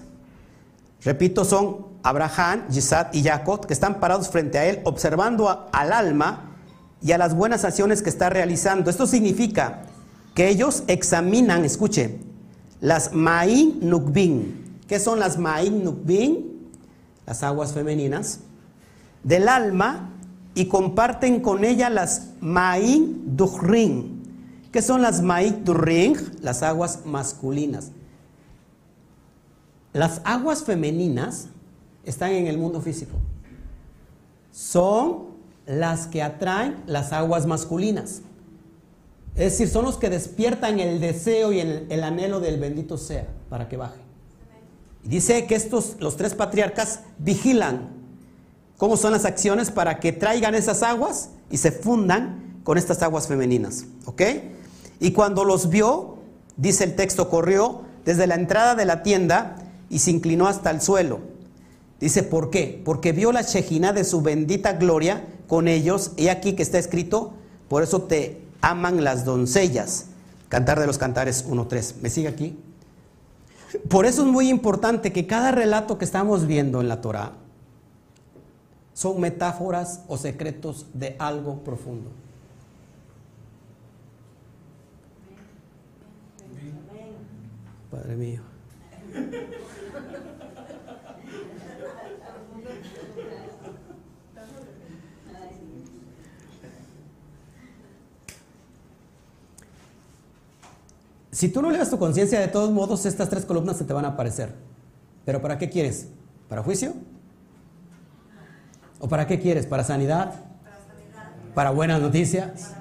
[1.03, 6.51] repito, son Abraham, Isaac y Jacob, que están parados frente a él, observando al alma
[7.01, 8.89] y a las buenas acciones que está realizando.
[8.89, 9.83] Esto significa
[10.35, 12.19] que ellos examinan, escuche,
[12.81, 14.81] las Ma'in Nukbin.
[14.87, 16.69] ¿Qué son las Ma'in Nukbin?
[17.25, 18.39] Las aguas femeninas
[19.23, 20.12] del alma
[20.55, 24.21] y comparten con ella las Ma'in Duhrin.
[24.71, 26.15] ¿Qué son las Ma'in Duhrin?
[26.41, 27.91] Las aguas masculinas.
[29.93, 31.47] Las aguas femeninas
[32.03, 33.13] están en el mundo físico.
[34.51, 35.33] Son
[35.65, 38.21] las que atraen las aguas masculinas.
[39.35, 43.67] Es decir, son los que despiertan el deseo y el, anhelo del bendito sea para
[43.67, 43.99] que baje.
[45.03, 48.02] Y dice que estos, los tres patriarcas, vigilan.
[48.83, 53.29] Cómo son las acciones para que traigan esas aguas y se fundan con estas aguas
[53.29, 53.85] femeninas.
[54.03, 54.21] ¿Ok?
[54.99, 56.17] Y cuando los vio,
[56.57, 59.55] dice el texto, corrió desde la entrada de la tienda
[59.89, 61.21] y se inclinó hasta el suelo.
[62.01, 62.81] Dice, ¿por qué?
[62.83, 66.11] Porque vio la Shejina de su bendita gloria con ellos.
[66.17, 67.31] Y aquí que está escrito,
[67.69, 70.07] por eso te aman las doncellas.
[70.49, 72.01] Cantar de los Cantares 1.3.
[72.01, 72.59] ¿Me sigue aquí?
[73.87, 77.42] Por eso es muy importante que cada relato que estamos viendo en la Torah
[78.93, 82.11] son metáforas o secretos de algo profundo.
[87.91, 88.41] Padre mío.
[101.31, 103.91] Si tú no le das tu conciencia, de todos modos, estas tres columnas se te
[103.91, 104.55] van a aparecer.
[105.25, 106.07] ¿Pero para qué quieres?
[106.47, 106.93] ¿Para juicio?
[109.03, 109.65] ¿O para qué quieres?
[109.65, 110.33] ¿Para sanidad?
[111.53, 112.71] ¿Para buenas noticias?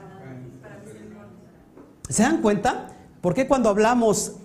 [2.08, 2.90] ¿Se dan cuenta?
[3.20, 4.36] ¿Por qué cuando hablamos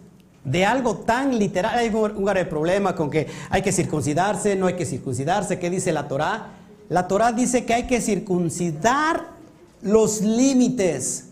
[0.44, 4.74] de algo tan literal hay un gran problema con que hay que circuncidarse, no hay
[4.74, 5.60] que circuncidarse?
[5.60, 6.48] ¿Qué dice la Torah?
[6.90, 9.28] La Torah dice que hay que circuncidar
[9.84, 11.30] los límites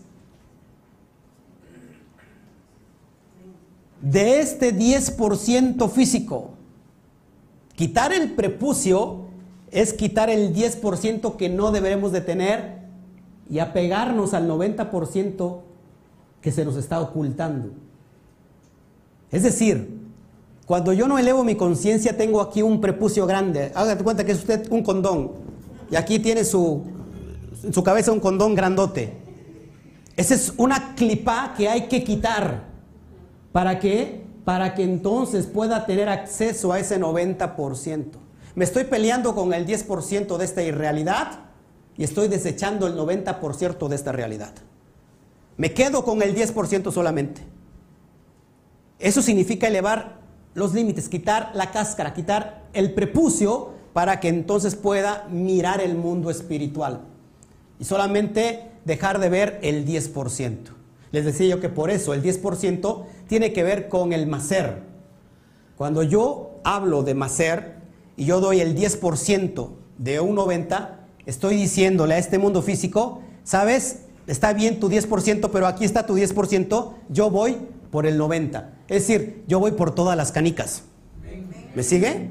[4.00, 6.50] de este 10% físico.
[7.74, 9.25] Quitar el prepucio
[9.76, 12.78] es quitar el 10% que no deberemos de tener
[13.50, 15.58] y apegarnos al 90%
[16.40, 17.72] que se nos está ocultando.
[19.30, 20.00] Es decir,
[20.64, 23.70] cuando yo no elevo mi conciencia, tengo aquí un prepucio grande.
[23.74, 25.32] Hágate cuenta que es usted un condón.
[25.90, 26.82] Y aquí tiene su,
[27.62, 29.12] en su cabeza un condón grandote.
[30.16, 32.64] Esa es una clipa que hay que quitar.
[33.52, 34.24] ¿Para qué?
[34.42, 38.25] Para que entonces pueda tener acceso a ese 90%.
[38.56, 41.40] Me estoy peleando con el 10% de esta irrealidad
[41.98, 44.54] y estoy desechando el 90% de esta realidad.
[45.58, 47.42] Me quedo con el 10% solamente.
[48.98, 50.20] Eso significa elevar
[50.54, 56.30] los límites, quitar la cáscara, quitar el prepucio para que entonces pueda mirar el mundo
[56.30, 57.02] espiritual
[57.78, 60.56] y solamente dejar de ver el 10%.
[61.12, 64.82] Les decía yo que por eso el 10% tiene que ver con el macer.
[65.76, 67.75] Cuando yo hablo de macer
[68.16, 74.00] y yo doy el 10% de un 90, estoy diciéndole a este mundo físico, ¿sabes?
[74.26, 77.56] Está bien tu 10%, pero aquí está tu 10%, yo voy
[77.90, 78.74] por el 90.
[78.88, 80.82] Es decir, yo voy por todas las canicas.
[81.74, 82.30] ¿Me sigue?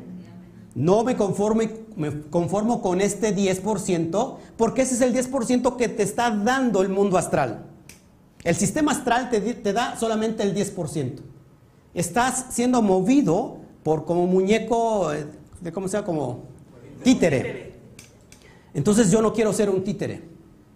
[0.74, 6.82] No me conformo, con este 10%, porque ese es el 10% que te está dando
[6.82, 7.66] el mundo astral.
[8.44, 11.22] El sistema astral te, da solamente el 10%.
[11.94, 15.26] Estás siendo movido por como muñeco, eh,
[15.66, 16.44] de cómo sea, como
[17.04, 17.74] títere.
[18.76, 20.22] Entonces yo no quiero ser un títere.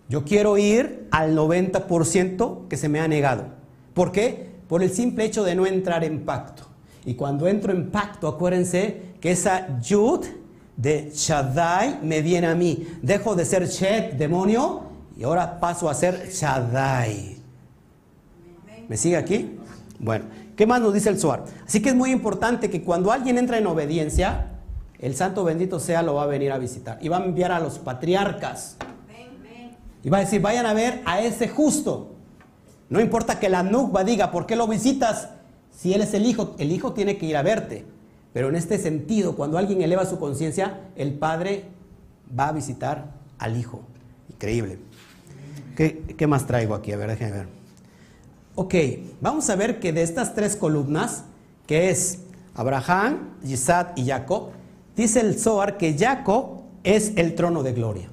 [0.10, 3.46] Yo quiero ir al 90% que se me ha negado.
[3.94, 4.50] ¿Por qué?
[4.68, 6.64] Por el simple hecho de no entrar en pacto.
[7.06, 10.26] Y cuando entro en pacto, acuérdense que esa yud
[10.76, 12.88] de Shaddai me viene a mí.
[13.04, 14.82] Dejo de ser Shed, demonio,
[15.16, 17.38] y ahora paso a ser Shaddai.
[18.88, 19.56] ¿Me sigue aquí?
[20.00, 20.26] Bueno,
[20.56, 21.46] ¿qué más nos dice el Zohar?
[21.68, 24.49] Así que es muy importante que cuando alguien entra en obediencia,
[25.00, 27.60] el santo bendito sea lo va a venir a visitar y va a enviar a
[27.60, 28.78] los patriarcas.
[30.04, 32.16] Y va a decir, vayan a ver a ese justo.
[32.90, 35.30] No importa que la nukba diga, ¿por qué lo visitas?
[35.76, 37.86] Si él es el hijo, el hijo tiene que ir a verte.
[38.34, 41.66] Pero en este sentido, cuando alguien eleva su conciencia, el padre
[42.38, 43.82] va a visitar al hijo.
[44.30, 44.80] Increíble.
[45.76, 46.92] ¿Qué, ¿Qué, más traigo aquí?
[46.92, 47.48] A ver, déjenme ver.
[48.56, 48.76] Ok,
[49.22, 51.24] vamos a ver que de estas tres columnas,
[51.66, 52.20] que es
[52.56, 54.52] Abraham, Isaac y Jacob,
[55.00, 58.10] dice el Zohar que Jacob es el trono de gloria.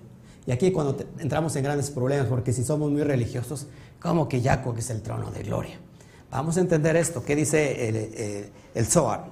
[0.46, 3.66] Y aquí cuando entramos en grandes problemas, porque si somos muy religiosos,
[4.00, 5.78] ¿cómo que Jacob es el trono de gloria?
[6.30, 9.30] Vamos a entender esto, ¿qué dice el, Zohar?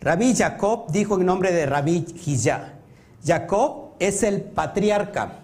[0.00, 2.74] Rabí Jacob dijo en nombre de Rabí Hijá,
[3.24, 5.40] Jacob es el patriarca,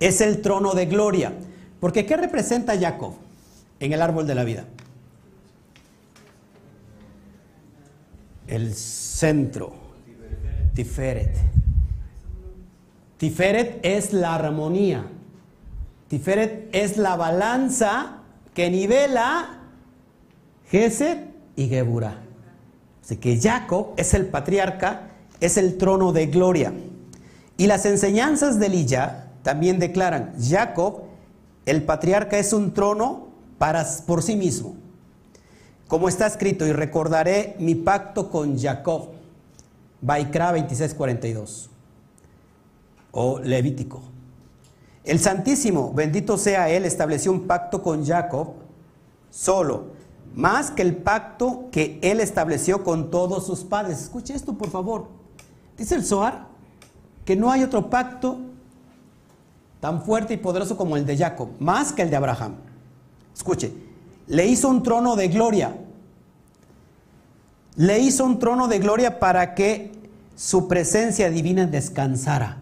[0.00, 1.32] es el trono de gloria.
[1.80, 3.14] Porque ¿qué representa Jacob?
[3.80, 4.64] en el árbol de la vida?
[8.46, 9.72] El centro.
[10.78, 11.36] Tiferet.
[13.16, 15.10] Tiferet es la armonía.
[16.06, 18.18] Tiferet es la balanza
[18.54, 19.58] que nivela
[20.70, 21.18] Gesed
[21.56, 22.20] y Geburah.
[23.02, 25.10] Así que Jacob es el patriarca,
[25.40, 26.72] es el trono de gloria.
[27.56, 31.06] Y las enseñanzas de Lilla también declaran, Jacob,
[31.66, 33.26] el patriarca es un trono
[33.58, 34.76] para, por sí mismo.
[35.88, 39.17] Como está escrito, y recordaré mi pacto con Jacob.
[40.00, 41.68] Baikra 26:42.
[43.10, 44.02] o Levítico.
[45.02, 48.48] El Santísimo, bendito sea Él, estableció un pacto con Jacob
[49.30, 49.86] solo,
[50.34, 54.02] más que el pacto que Él estableció con todos sus padres.
[54.02, 55.08] Escuche esto, por favor.
[55.76, 56.48] Dice el Zohar
[57.24, 58.38] que no hay otro pacto
[59.80, 62.56] tan fuerte y poderoso como el de Jacob, más que el de Abraham.
[63.34, 63.72] Escuche,
[64.26, 65.74] le hizo un trono de gloria.
[67.78, 69.92] Le hizo un trono de gloria para que
[70.34, 72.60] su presencia divina descansara.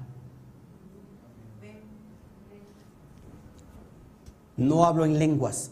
[4.58, 5.70] No hablo en lenguas,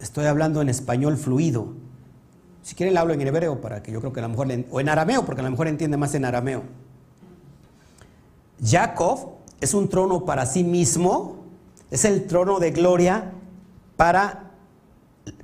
[0.00, 1.74] estoy hablando en español fluido.
[2.62, 4.80] Si quieren, le hablo en hebreo para que yo creo que a lo mejor, o
[4.80, 6.62] en arameo, porque a lo mejor entiende más en arameo.
[8.64, 11.44] Jacob es un trono para sí mismo,
[11.90, 13.32] es el trono de gloria
[13.96, 14.49] para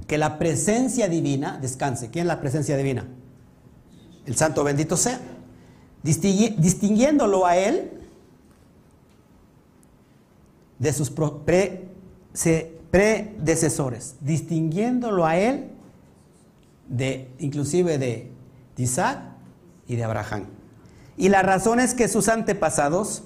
[0.07, 2.11] que la presencia divina descanse.
[2.11, 3.07] ¿Quién es la presencia divina?
[4.25, 5.21] El santo bendito sea.
[6.03, 7.91] distinguiéndolo a él
[10.79, 11.11] de sus
[12.91, 15.71] predecesores, distinguiéndolo a él
[16.89, 18.31] de inclusive de
[18.77, 19.21] Isaac
[19.89, 20.47] y de Abraham.
[21.17, 23.25] Y la razón es que sus antepasados,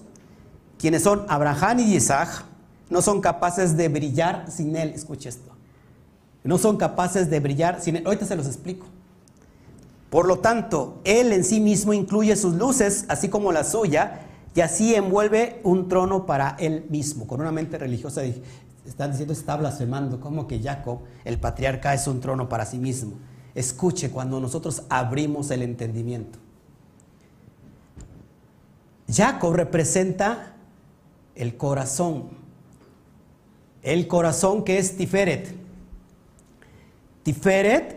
[0.78, 2.44] quienes son Abraham y Isaac,
[2.88, 4.90] no son capaces de brillar sin él.
[4.90, 5.49] Escuche esto.
[6.42, 8.06] No son capaces de brillar sin él.
[8.06, 8.86] Ahorita se los explico.
[10.10, 14.22] Por lo tanto, él en sí mismo incluye sus luces, así como la suya,
[14.54, 17.26] y así envuelve un trono para él mismo.
[17.26, 18.22] Con una mente religiosa
[18.84, 23.12] están diciendo, está blasfemando, como que Jacob, el patriarca, es un trono para sí mismo.
[23.54, 26.38] Escuche cuando nosotros abrimos el entendimiento.
[29.08, 30.54] Jacob representa
[31.34, 32.30] el corazón,
[33.82, 35.54] el corazón que es Tiferet.
[37.30, 37.96] Tiferet,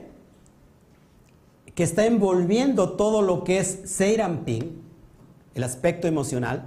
[1.73, 4.79] que está envolviendo todo lo que es Seirampin,
[5.55, 6.65] el aspecto emocional,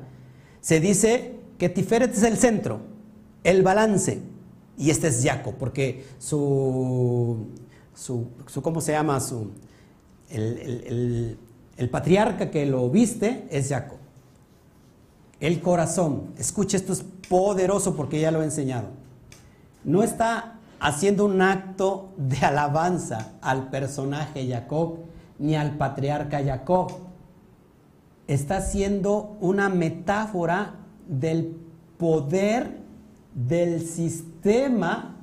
[0.60, 2.80] se dice que Tiferet es el centro,
[3.44, 4.20] el balance,
[4.76, 7.46] y este es Jacob, porque su,
[7.94, 9.20] su, ¿cómo se llama?
[9.20, 9.52] Su,
[10.28, 11.38] el,
[11.76, 13.98] el patriarca que lo viste es Jacob.
[15.38, 18.88] El corazón, escuche, esto es poderoso porque ya lo he enseñado.
[19.84, 24.98] No está haciendo un acto de alabanza al personaje Jacob
[25.38, 26.92] ni al patriarca Jacob.
[28.26, 30.74] Está haciendo una metáfora
[31.06, 31.56] del
[31.98, 32.78] poder
[33.34, 35.14] del sistema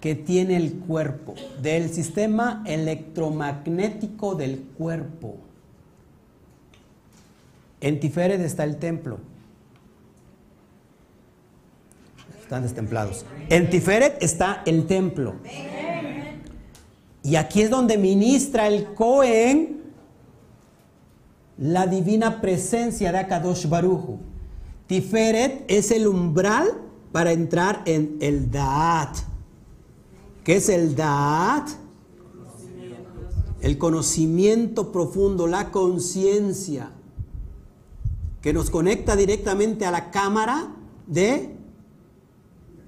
[0.00, 5.36] que tiene el cuerpo, del sistema electromagnético del cuerpo.
[7.80, 9.18] En Tiferet está el templo.
[12.48, 13.26] Están destemplados.
[13.50, 15.34] En Tiferet está el templo.
[17.22, 19.82] Y aquí es donde ministra el Cohen
[21.58, 24.18] la divina presencia de Akadosh Baruju.
[24.86, 26.68] Tiferet es el umbral
[27.12, 29.14] para entrar en el Da'at.
[30.42, 31.68] ¿Qué es el Da'at?
[33.60, 36.92] El conocimiento profundo, la conciencia
[38.40, 40.74] que nos conecta directamente a la cámara
[41.06, 41.57] de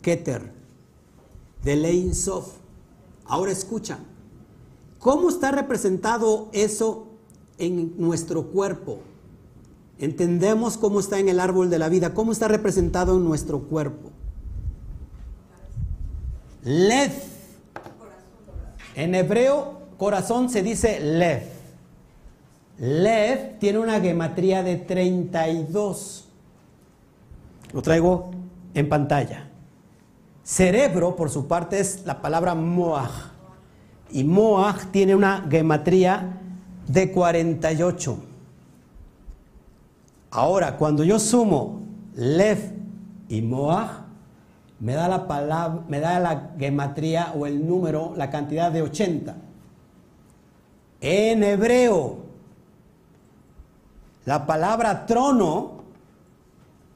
[0.02, 0.52] Keter,
[1.62, 2.54] de Lein Sof.
[3.24, 3.98] Ahora escucha,
[4.98, 7.08] ¿cómo está representado eso
[7.58, 9.00] en nuestro cuerpo?
[9.98, 14.10] Entendemos cómo está en el árbol de la vida, cómo está representado en nuestro cuerpo.
[16.62, 17.12] Lev.
[18.94, 21.42] En hebreo, corazón se dice lev.
[22.78, 26.24] Lev tiene una gematría de 32.
[27.74, 28.30] Lo traigo
[28.72, 29.49] en pantalla.
[30.50, 33.30] Cerebro, por su parte, es la palabra moaj.
[34.10, 36.40] Y moaj tiene una gematría
[36.88, 38.18] de 48.
[40.32, 41.82] Ahora, cuando yo sumo
[42.16, 42.58] Lev
[43.28, 44.00] y moaj,
[44.80, 49.36] me da la palabra, me da la gematría o el número, la cantidad de 80.
[51.00, 52.24] En hebreo,
[54.24, 55.84] la palabra trono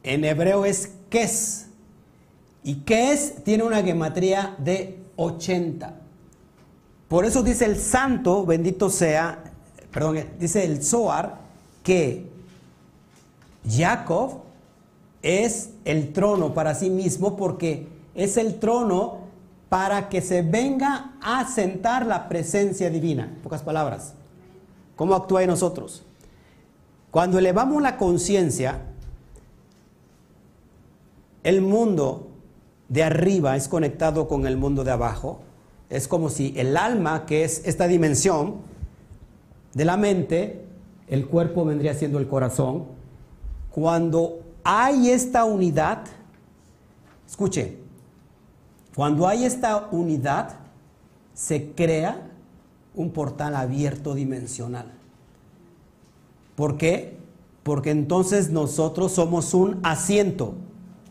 [0.03, 1.63] en hebreo es kes.
[2.65, 5.94] Y kes tiene una gematría de 80.
[7.08, 9.52] Por eso dice el santo, bendito sea,
[9.92, 11.38] perdón, dice el Zohar,
[11.83, 12.27] que
[13.69, 14.40] Jacob
[15.23, 19.19] es el trono para sí mismo porque es el trono
[19.69, 23.25] para que se venga a sentar la presencia divina.
[23.25, 24.15] En pocas palabras,
[24.96, 26.02] ¿cómo actúa en nosotros?
[27.10, 28.81] Cuando elevamos la conciencia,
[31.42, 32.33] el mundo
[32.88, 35.40] de arriba es conectado con el mundo de abajo.
[35.90, 38.56] Es como si el alma, que es esta dimensión
[39.74, 40.64] de la mente,
[41.08, 42.85] el cuerpo vendría siendo el corazón.
[43.70, 46.04] cuando hay esta unidad,
[47.28, 47.76] escuche,
[48.94, 50.50] cuando hay esta unidad,
[51.35, 52.30] se crea
[52.94, 54.92] un portal abierto dimensional.
[56.54, 57.16] ¿Por qué?
[57.64, 60.54] Porque entonces nosotros somos un asiento,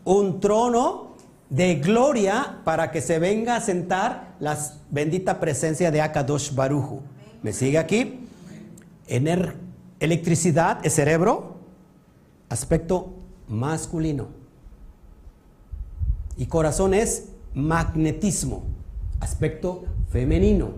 [0.04, 1.13] un trono
[1.50, 4.58] de gloria para que se venga a sentar la
[4.90, 7.00] bendita presencia de Akadosh Baruju.
[7.42, 8.26] ¿Me sigue aquí?
[9.06, 9.56] Ener
[10.00, 11.56] electricidad es cerebro,
[12.48, 13.14] aspecto
[13.48, 14.28] masculino.
[16.36, 18.64] Y corazón es magnetismo,
[19.20, 20.70] aspecto femenino.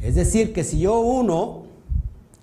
[0.00, 1.62] Es decir, que si yo uno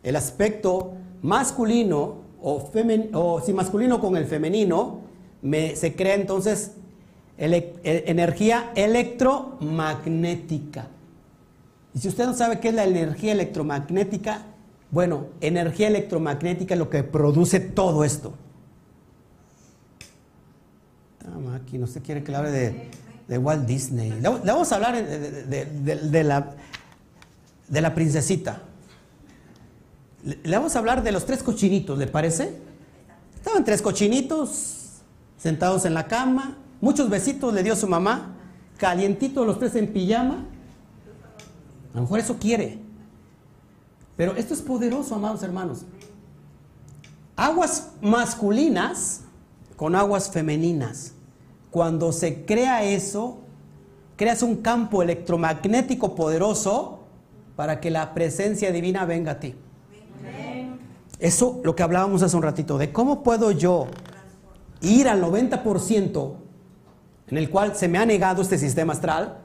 [0.01, 2.72] el aspecto masculino o,
[3.13, 5.01] o si masculino con el femenino,
[5.41, 6.72] me, se crea entonces
[7.39, 10.87] e, energía electromagnética.
[11.93, 14.43] Y si usted no sabe qué es la energía electromagnética,
[14.91, 18.33] bueno, energía electromagnética es lo que produce todo esto.
[21.55, 22.89] Aquí no se quiere que le hable
[23.27, 24.09] de, Walt Disney.
[24.09, 26.55] Le, vamos a hablar de, la,
[27.67, 28.63] de la princesita.
[30.23, 32.53] Le, vamos a hablar de los tres cochinitos, ¿le parece?
[33.35, 35.01] Estaban tres cochinitos
[35.37, 36.57] sentados en la cama.
[36.82, 38.36] Muchos besitos le dio su mamá.
[38.77, 40.45] Calientitos los tres en pijama.
[41.93, 42.80] A lo mejor eso quiere.
[44.15, 45.86] Pero esto es poderoso, amados hermanos.
[47.36, 49.21] Aguas masculinas
[49.75, 51.13] con aguas femeninas.
[51.71, 53.39] Cuando se crea eso,
[54.15, 56.99] creas un campo electromagnético poderoso
[57.55, 59.55] para que la presencia divina venga a ti.
[61.19, 63.88] Eso lo que hablábamos hace un ratito, de cómo puedo yo
[64.82, 66.34] ir al 90%
[67.32, 69.38] en el cual se me ha negado este sistema astral,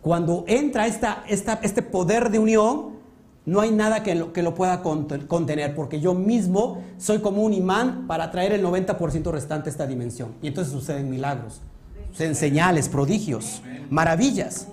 [0.00, 2.96] cuando entra esta, este poder de unión,
[3.44, 7.52] no hay nada que lo, que lo pueda contener, porque yo mismo soy como un
[7.52, 10.34] imán para traer el 90% restante a esta dimensión.
[10.42, 11.60] Y entonces suceden milagros,
[12.10, 14.68] suceden señales, prodigios, maravillas.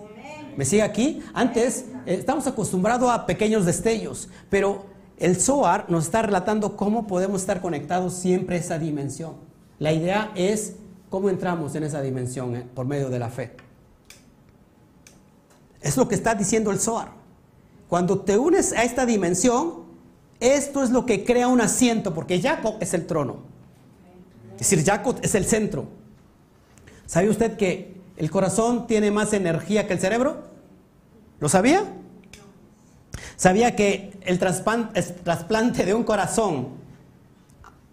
[0.57, 1.21] ¿Me sigue aquí?
[1.33, 4.85] Antes eh, estamos acostumbrados a pequeños destellos, pero
[5.17, 9.33] el Zohar nos está relatando cómo podemos estar conectados siempre a esa dimensión.
[9.79, 10.75] La idea es
[11.13, 13.51] cómo entramos en esa dimensión eh, por medio de la fe.
[15.79, 17.11] Es lo que está diciendo el Zohar.
[17.87, 19.83] Cuando te unes a esta dimensión,
[20.39, 23.43] esto es lo que crea un asiento, porque Jacob es el trono.
[24.53, 25.85] Es decir, Jacob es el centro.
[27.05, 30.45] ¿Sabe usted que el corazón tiene más energía que el cerebro?
[31.39, 31.83] ¿Lo sabía?
[33.35, 36.69] ¿Sabía que el trasplante de un corazón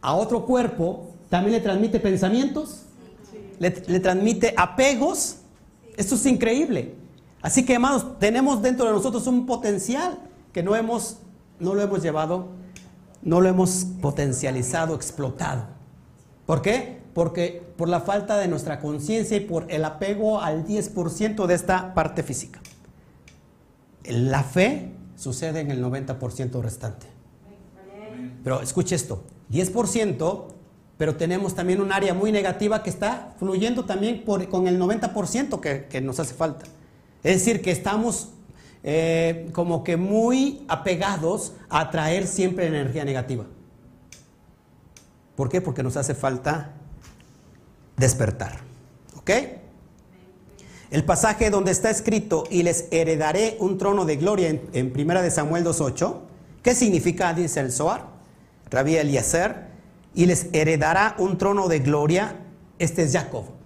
[0.00, 2.86] a otro cuerpo también le transmite pensamientos?
[3.60, 5.36] ¿Le, transmite apegos?
[5.96, 6.94] Esto es increíble.
[7.42, 10.18] Así que, hermanos, tenemos dentro de nosotros un potencial
[10.54, 11.18] que no hemos,
[11.58, 12.48] no lo hemos llevado,
[13.22, 15.66] no lo hemos potencializado, explotado.
[16.46, 17.02] ¿Por qué?
[17.12, 21.92] Porque por la falta de nuestra conciencia y por el apego al 10% de esta
[21.92, 22.60] parte física.
[24.04, 27.06] La fe sucede en el 90% restante.
[28.42, 30.44] Pero escuche esto, 10%,
[31.00, 36.00] pero tenemos también un área muy negativa que está fluyendo también con el 90% que,
[36.02, 36.66] nos hace falta.
[37.22, 38.28] Es decir, que estamos
[38.82, 43.46] eh, como que muy apegados a atraer siempre energía negativa.
[45.36, 45.62] ¿Por qué?
[45.62, 46.74] Porque nos hace falta
[47.96, 48.58] despertar.
[49.16, 49.30] ¿Ok?
[50.90, 55.22] El pasaje donde está escrito, y les heredaré un trono de gloria en, en Primera
[55.22, 56.14] de Samuel 2.8,
[56.62, 57.32] ¿qué significa?
[57.32, 58.04] Dice el Zohar,
[58.70, 59.69] Rabí Eliezer,
[60.14, 62.36] y les heredará un trono de gloria,
[62.78, 63.60] este es Jacob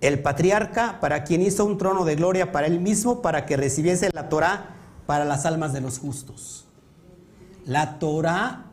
[0.00, 4.10] el patriarca para quien hizo un trono de gloria para él mismo, para que recibiese
[4.12, 6.66] la Torah para las almas de los justos.
[7.64, 8.66] La Torah,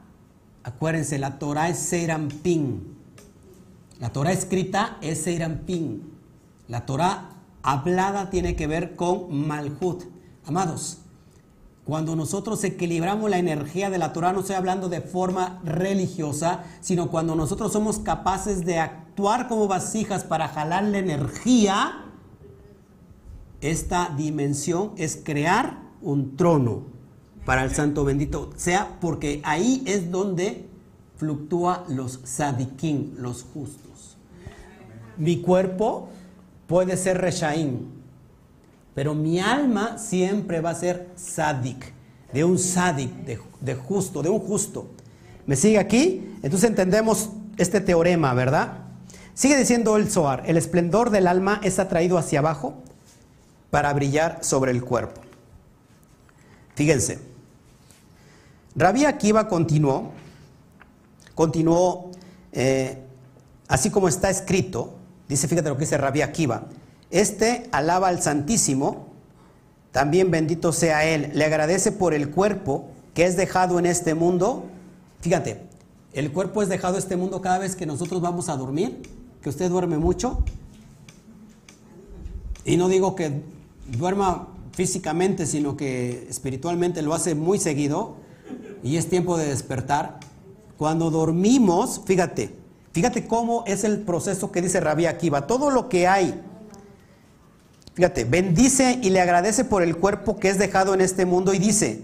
[0.64, 2.96] acuérdense, la Torah es Seirampin.
[4.00, 6.14] La Torah escrita es Seirampin.
[6.68, 7.30] La Torah
[7.64, 10.04] hablada tiene que ver con Malhut.
[10.46, 11.00] Amados,
[11.86, 17.12] cuando nosotros equilibramos la energía de la Torah, no estoy hablando de forma religiosa, sino
[17.12, 22.06] cuando nosotros somos capaces de actuar como vasijas para jalar la energía,
[23.62, 26.84] esta dimensión es crear un trono
[27.46, 30.68] para el santo bendito, sea porque ahí es donde
[31.18, 34.18] fluctúa los sadikim, los justos.
[35.18, 36.10] Mi cuerpo
[36.68, 37.95] puede ser reshaim,
[38.96, 41.94] pero mi alma siempre va a ser sadik,
[42.34, 43.12] de un sadik,
[43.62, 44.88] de, justo, de un justo.
[45.46, 46.34] ¿Me sigue aquí?
[46.42, 48.80] Entonces entendemos este teorema, ¿verdad?
[49.34, 52.76] Sigue diciendo el Zohar, el esplendor del alma es atraído hacia abajo
[53.70, 55.20] para brillar sobre el cuerpo.
[56.76, 57.20] Fíjense,
[58.78, 60.12] Rabí Akiva continuó,
[61.34, 62.12] continuó
[62.54, 63.04] eh,
[63.68, 64.96] así como está escrito,
[65.28, 66.64] dice, fíjate lo que dice Rabí Akiva,
[67.20, 69.08] este alaba al Santísimo,
[69.92, 74.66] también bendito sea Él, le agradece por el cuerpo que es dejado en este mundo.
[75.22, 75.62] Fíjate,
[76.14, 79.02] el cuerpo es dejado en este mundo cada vez que nosotros vamos a dormir,
[79.42, 80.44] que usted duerme mucho.
[82.66, 83.42] Y no digo que
[83.98, 88.16] duerma físicamente, sino que espiritualmente lo hace muy seguido
[88.84, 90.20] y es tiempo de despertar.
[90.78, 92.54] Cuando dormimos, fíjate,
[92.92, 95.48] fíjate cómo es el proceso que dice Rabí Akiva.
[95.48, 96.42] Todo lo que hay,
[97.96, 101.60] fíjate, bendice y le agradece por el cuerpo que es dejado en este mundo y
[101.60, 102.04] dice,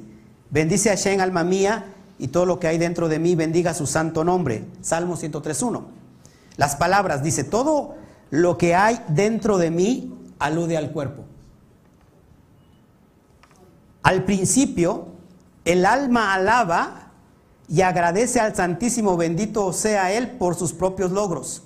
[0.50, 1.86] bendice a Shen, alma mía,
[2.18, 4.64] y todo lo que hay dentro de mí, bendiga su santo nombre.
[4.82, 5.84] Salmo 103.1.
[6.56, 7.96] Las palabras, dice, todo
[8.30, 11.26] lo que hay dentro de mí alude al cuerpo.
[14.04, 15.08] Al principio,
[15.66, 17.12] el alma alaba
[17.68, 21.64] y agradece al Santísimo, bendito sea Él por sus propios logros.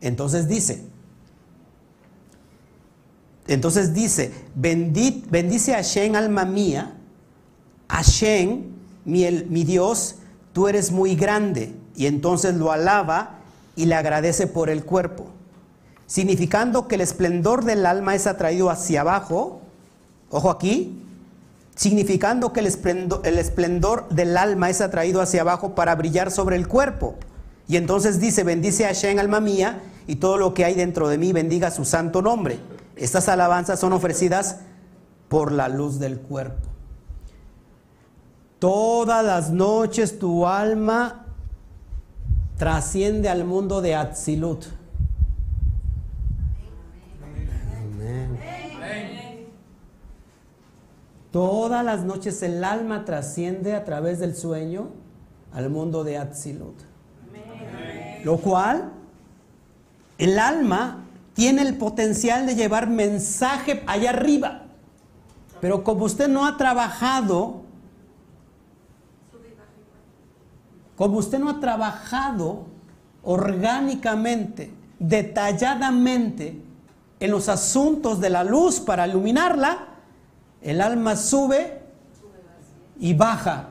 [0.00, 0.84] Entonces dice,
[3.54, 6.96] entonces dice, bendice a Shen, alma mía,
[7.88, 10.16] a Shen, mi, mi Dios,
[10.52, 11.74] tú eres muy grande.
[11.96, 13.40] Y entonces lo alaba
[13.76, 15.26] y le agradece por el cuerpo,
[16.06, 19.60] significando que el esplendor del alma es atraído hacia abajo,
[20.30, 21.02] ojo aquí,
[21.74, 26.56] significando que el esplendor, el esplendor, del alma es atraído hacia abajo para brillar sobre
[26.56, 27.16] el cuerpo.
[27.66, 31.18] Y entonces dice, bendice a Shen, alma mía, y todo lo que hay dentro de
[31.18, 32.58] mí bendiga su santo nombre.
[33.00, 34.58] Estas alabanzas son ofrecidas
[35.28, 36.68] por la luz del cuerpo.
[38.58, 41.24] Todas las noches tu alma
[42.58, 44.66] trasciende al mundo de Atzilut.
[51.32, 54.90] Todas las noches el alma trasciende a través del sueño
[55.54, 56.78] al mundo de Atzilut.
[58.24, 58.92] Lo cual,
[60.18, 64.62] el alma tiene el potencial de llevar mensaje allá arriba.
[65.60, 67.62] Pero como usted no ha trabajado,
[70.96, 72.66] como usted no ha trabajado
[73.22, 76.62] orgánicamente, detalladamente
[77.20, 79.88] en los asuntos de la luz para iluminarla,
[80.62, 81.82] el alma sube
[82.98, 83.68] y baja,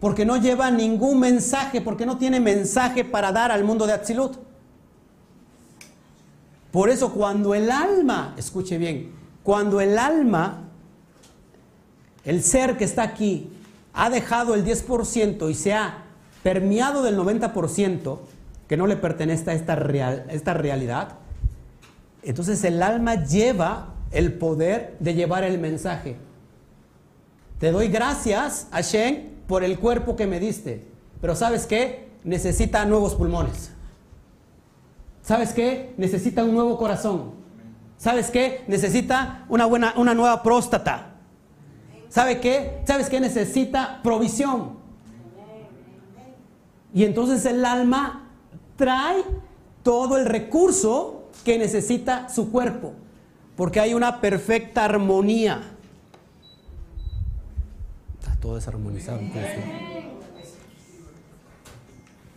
[0.00, 4.47] porque no lleva ningún mensaje, porque no tiene mensaje para dar al mundo de Atzilut.
[6.70, 9.12] Por eso cuando el alma, escuche bien,
[9.42, 10.68] cuando el alma,
[12.24, 13.50] el ser que está aquí,
[13.94, 16.04] ha dejado el 10% y se ha
[16.42, 18.18] permeado del 90%,
[18.68, 21.16] que no le pertenece a esta, real, esta realidad,
[22.22, 26.16] entonces el alma lleva el poder de llevar el mensaje.
[27.58, 30.84] Te doy gracias, Hashem, por el cuerpo que me diste.
[31.20, 32.08] Pero ¿sabes qué?
[32.24, 33.70] Necesita nuevos pulmones.
[35.28, 35.92] ¿Sabes qué?
[35.98, 37.32] Necesita un nuevo corazón.
[37.98, 38.64] ¿Sabes qué?
[38.66, 41.16] Necesita una, buena, una nueva próstata.
[42.08, 42.80] ¿Sabe qué?
[42.86, 43.20] ¿Sabes qué?
[43.20, 44.78] Necesita provisión.
[46.94, 48.30] Y entonces el alma
[48.76, 49.22] trae
[49.82, 52.94] todo el recurso que necesita su cuerpo
[53.54, 55.60] porque hay una perfecta armonía.
[58.18, 59.20] Está todo desarmonizado.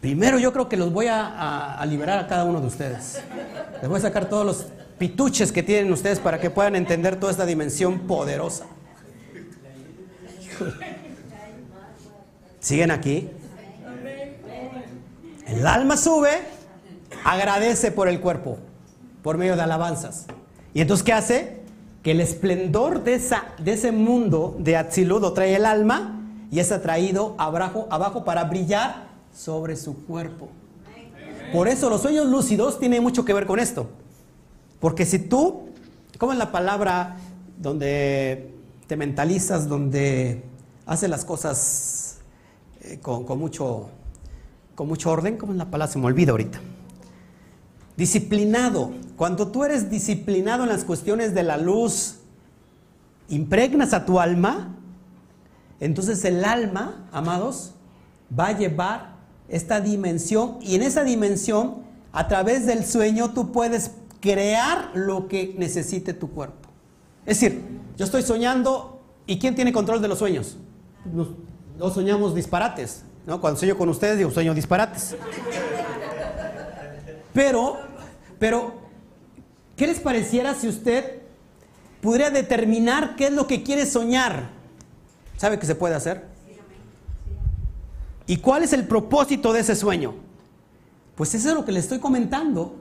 [0.01, 3.21] Primero yo creo que los voy a, liberar a cada uno de ustedes.
[3.79, 4.65] Les voy a sacar todos los
[4.97, 8.65] pituches que tienen ustedes para que puedan entender toda esta dimensión poderosa.
[12.59, 13.29] ¿Siguen aquí?
[15.45, 16.31] El alma sube,
[17.23, 18.57] agradece por el cuerpo,
[19.21, 20.25] por medio de alabanzas.
[20.73, 21.61] ¿Y entonces qué hace?
[22.01, 26.59] Que el esplendor de, esa, de ese mundo de Atzilut lo trae el alma y
[26.59, 30.49] es atraído abajo, abajo para brillar sobre su cuerpo.
[31.51, 33.89] Por eso los sueños lúcidos tienen mucho que ver con esto.
[34.79, 35.69] Porque si tú,
[36.17, 37.17] como en la palabra
[37.59, 38.53] donde
[38.87, 40.43] te mentalizas, donde
[40.85, 42.17] haces las cosas
[42.81, 43.89] eh, con, mucho,
[44.75, 46.59] con mucho orden, como en la palabra se me olvida ahorita.
[47.97, 48.91] Disciplinado.
[49.15, 52.19] Cuando tú eres disciplinado en las cuestiones de la luz,
[53.29, 54.75] impregnas a tu alma,
[55.79, 57.73] entonces el alma, amados,
[58.37, 59.10] va a llevar
[59.51, 61.83] esta dimensión y en esa dimensión,
[62.13, 66.69] a través del sueño, tú puedes crear lo que necesite tu cuerpo.
[67.25, 67.61] Es decir,
[67.97, 70.57] yo estoy soñando y ¿quién tiene control de los sueños?
[71.77, 73.03] No soñamos disparates.
[73.25, 73.39] ¿no?
[73.39, 75.15] Cuando sueño con ustedes digo sueño disparates.
[77.33, 77.77] Pero,
[78.39, 78.73] pero,
[79.75, 81.21] ¿qué les pareciera si usted
[82.01, 84.49] pudiera determinar qué es lo que quiere soñar?
[85.37, 86.30] ¿Sabe qué se puede hacer?
[88.27, 90.13] ¿Y cuál es el propósito de ese sueño?
[91.15, 92.75] Pues eso es lo que le estoy comentando.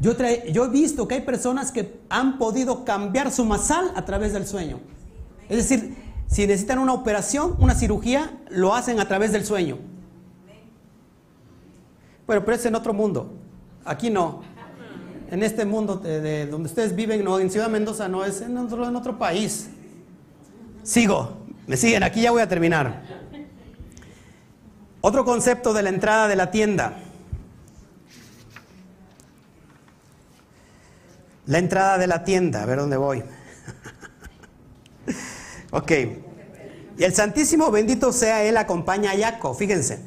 [0.00, 0.12] Yo,
[0.52, 4.46] yo he visto que hay personas que han podido cambiar su masal a través del
[4.46, 4.78] sueño.
[5.48, 5.96] Es decir,
[6.26, 9.78] si necesitan una operación, una cirugía, lo hacen a través del sueño.
[12.26, 13.32] Bueno, pero es en otro mundo.
[13.84, 14.42] Aquí no.
[15.30, 19.18] En este mundo de, donde ustedes viven, no, en Ciudad Mendoza no, es en otro
[19.18, 19.70] país.
[20.82, 23.02] Sigo, me siguen, aquí ya voy a terminar.
[25.06, 26.98] Otro concepto de la entrada de la tienda.
[31.46, 33.22] La entrada de la tienda, a ver dónde voy.
[35.70, 35.92] ok.
[36.98, 40.00] Y el Santísimo bendito sea Él acompaña a Jacob, fíjense.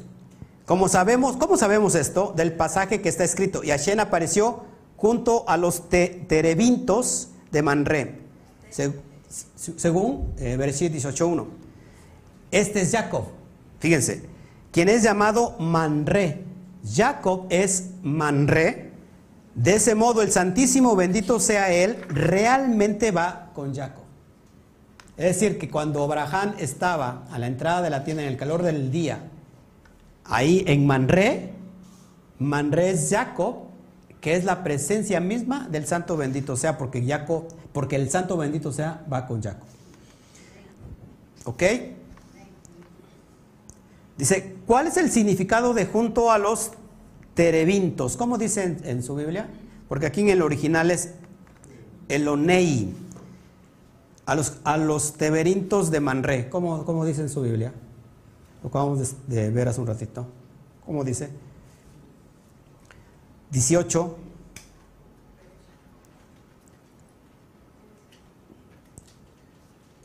[0.66, 2.34] Como sabemos, ¿Cómo sabemos esto?
[2.36, 3.64] Del pasaje que está escrito.
[3.64, 4.64] Y Hashem apareció
[4.98, 8.20] junto a los terebintos de Manré.
[9.56, 11.46] según eh, versículo 18.1.
[12.50, 13.24] Este es Jacob.
[13.78, 14.29] Fíjense.
[14.72, 16.44] Quien es llamado Manré.
[16.84, 18.90] Jacob es Manré
[19.54, 24.04] de ese modo, el Santísimo, bendito sea Él, realmente va con Jacob.
[25.16, 28.62] Es decir, que cuando Abraham estaba a la entrada de la tienda en el calor
[28.62, 29.18] del día,
[30.24, 31.52] ahí en Manré,
[32.38, 33.56] Manré es Jacob,
[34.20, 38.72] que es la presencia misma del Santo bendito sea, porque Jacob, porque el Santo bendito
[38.72, 39.68] sea va con Jacob.
[41.44, 41.62] ¿Ok?
[44.16, 46.70] Dice, ¿cuál es el significado de junto a los
[47.34, 48.16] terebintos.
[48.16, 49.48] ¿Cómo dice en, su Biblia?
[49.88, 51.14] Porque aquí en el original es
[52.08, 52.94] Elonei.
[54.26, 56.48] A los, a los teberintos de Manré.
[56.48, 57.72] ¿Cómo, ¿Cómo, dice en su Biblia?
[58.62, 60.24] Lo acabamos de, ver hace un ratito.
[60.86, 61.30] ¿Cómo dice?
[63.50, 64.18] 18.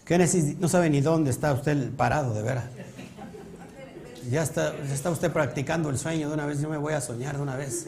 [0.06, 2.66] Génesis no sabe ni dónde está usted parado, de veras.
[4.30, 7.36] Ya está, está usted practicando el sueño de una vez, yo me voy a soñar
[7.36, 7.88] de una vez.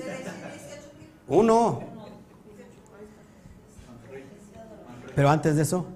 [1.28, 1.82] Uno.
[5.16, 5.88] Pero antes de eso,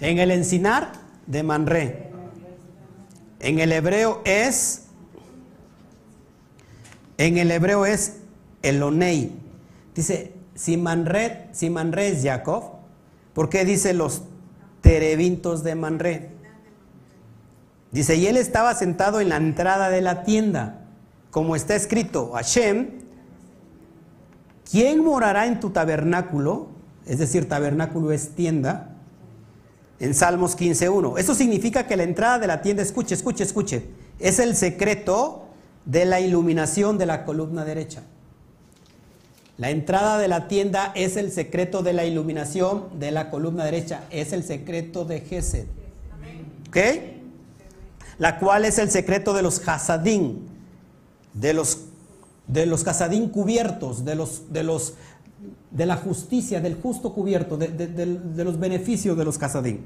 [0.00, 0.92] en el encinar
[1.26, 2.10] de Manré,
[3.40, 4.84] en el hebreo es,
[7.18, 8.18] en el hebreo es
[8.62, 9.32] Elonei.
[9.96, 12.64] Dice, si Manré, si Manré es Jacob,
[13.32, 14.22] ¿por qué dice los
[14.80, 16.33] terebintos de Manré?
[17.94, 20.80] Dice, y él estaba sentado en la entrada de la tienda,
[21.30, 22.88] como está escrito, Hashem,
[24.68, 26.66] ¿quién morará en tu tabernáculo?
[27.06, 28.96] Es decir, tabernáculo es tienda,
[30.00, 31.20] en Salmos 15.1.
[31.20, 33.86] Eso significa que la entrada de la tienda, escuche, escuche, escuche,
[34.18, 35.44] es el secreto
[35.84, 38.02] de la iluminación de la columna derecha.
[39.56, 44.02] La entrada de la tienda es el secreto de la iluminación de la columna derecha,
[44.10, 45.66] es el secreto de Gesed.
[46.70, 47.13] ¿Ok?
[48.18, 50.46] La cual es el secreto de los hasadín,
[51.32, 51.86] de los,
[52.46, 54.94] de los hasadín cubiertos, de, los, de, los,
[55.70, 59.82] de la justicia, del justo cubierto, de, de los beneficios de los hasadín.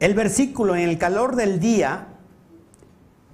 [0.00, 2.08] El versículo en el calor del día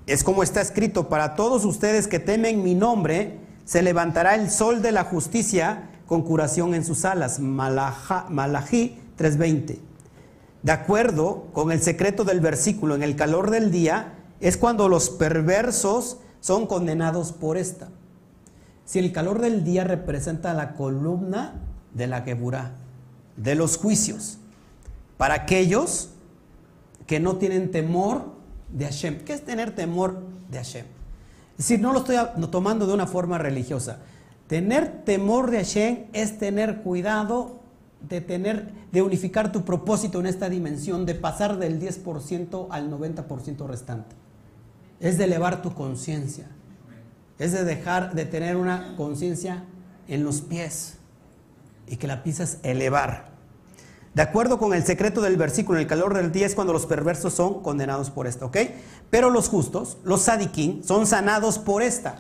[0.07, 4.81] es como está escrito, para todos ustedes que temen mi nombre, se levantará el sol
[4.81, 7.39] de la justicia con curación en sus alas.
[7.39, 9.88] Malají 3:20
[10.63, 15.11] de acuerdo con el secreto del versículo, en el calor del día, es cuando los
[15.11, 17.89] perversos son condenados por esta.
[18.85, 21.61] Si el calor del día representa la columna
[21.95, 22.73] de la Geburá,
[23.37, 24.39] de los juicios,
[25.17, 26.11] para aquellos
[27.07, 28.33] que no tienen temor
[28.73, 29.25] de Hashem.
[29.25, 30.87] ¿Qué es tener temor de Hashem?
[31.53, 32.17] Es decir, no lo estoy
[32.51, 33.99] tomando de una forma religiosa.
[34.47, 37.58] Tener temor de Hashem es tener cuidado
[38.01, 43.67] de tener, de unificar tu propósito en esta dimensión, de pasar del 10% al 90%
[43.67, 44.17] restante.
[45.01, 46.49] Es de elevar tu conciencia.
[47.39, 49.65] Es de dejar de tener una conciencia
[50.09, 50.99] en los pies
[51.87, 53.29] y que la piensas elevar.
[54.15, 57.35] De acuerdo con el secreto del versículo, el calor del día es cuando los perversos
[57.35, 58.57] son condenados por esta, ¿ok?
[59.11, 62.17] Pero los justos, los sadiquín, son sanados por esta.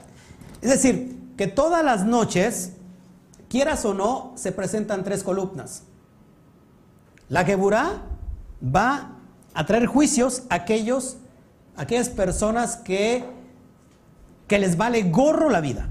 [0.60, 2.74] Es decir, que todas las noches
[3.48, 5.82] quieras o no, se presentan tres columnas.
[7.28, 8.02] La Geburá
[8.62, 9.16] va
[9.54, 11.16] a traer juicios a aquellos,
[11.76, 13.24] aquellas personas que,
[14.46, 15.88] que les vale gorro la vida.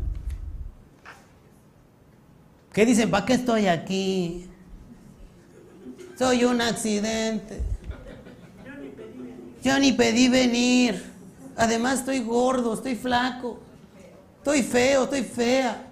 [2.74, 3.10] ¿Qué dicen?
[3.10, 4.48] ¿Para qué estoy aquí?
[6.18, 7.62] Soy un accidente.
[9.64, 11.14] Yo ni pedí venir.
[11.56, 13.60] Además estoy gordo, estoy flaco.
[14.38, 15.87] Estoy feo, estoy fea.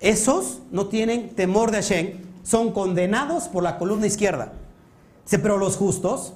[0.00, 4.52] Esos no tienen temor de Hashem, son condenados por la columna izquierda.
[5.30, 6.32] pero los justos,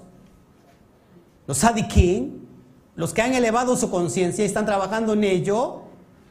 [1.46, 2.46] los sadiquín,
[2.94, 5.82] los que han elevado su conciencia y están trabajando en ello,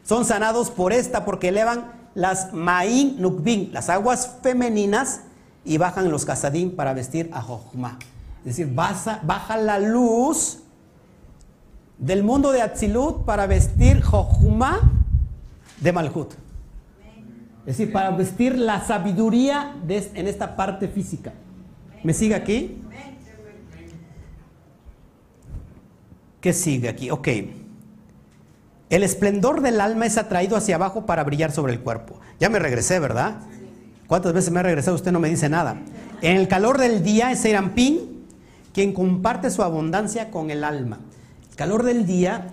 [0.03, 5.21] son sanados por esta, porque elevan las Ma'in Nukbin, las aguas femeninas,
[5.65, 7.97] y bajan los Kasadim para vestir a Jochma.
[8.39, 10.59] Es decir, baja, baja la luz
[11.97, 14.81] del mundo de Atzilut para vestir Jochma
[15.79, 16.42] de Malhut.
[17.65, 21.33] Es decir, para vestir la sabiduría de, en esta parte física.
[22.03, 22.81] ¿Me sigue aquí?
[26.41, 27.09] ¿Qué sigue aquí?
[27.09, 27.27] Ok.
[28.89, 32.19] El esplendor del alma es atraído hacia abajo para brillar sobre el cuerpo.
[32.39, 33.37] Ya me regresé, ¿verdad?
[34.07, 34.95] ¿Cuántas veces me ha regresado?
[34.95, 35.81] Usted no me dice nada.
[36.21, 38.25] En el calor del día es Serampín
[38.73, 40.99] quien comparte su abundancia con el alma.
[41.49, 42.47] El calor del día,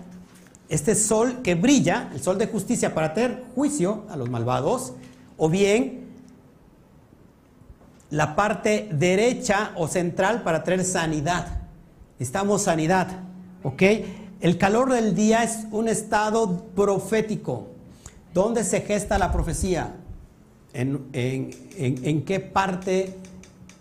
[0.71, 4.93] este sol que brilla, el sol de justicia para tener juicio a los malvados,
[5.35, 6.07] o bien
[8.09, 11.47] la parte derecha o central para traer sanidad.
[12.13, 13.07] Necesitamos sanidad.
[13.63, 13.83] ¿Ok?
[14.39, 17.67] El calor del día es un estado profético.
[18.33, 19.95] ¿Dónde se gesta la profecía?
[20.73, 23.17] ¿En, en, qué parte,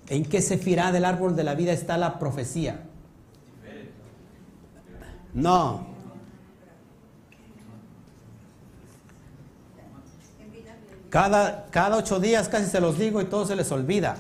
[0.09, 2.83] en qué sefirá del árbol de la vida está la profecía?
[5.33, 5.90] No.
[11.11, 14.17] Cada, cada ocho días casi se los digo y todo se les olvida.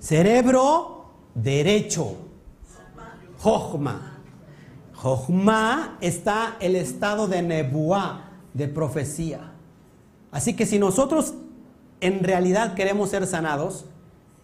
[0.00, 2.16] Cerebro derecho.
[3.40, 4.20] Jochma.
[4.94, 9.52] Jochma está el estado de nebuá, de profecía.
[10.30, 11.34] Así que si nosotros
[12.00, 13.84] en realidad queremos ser sanados,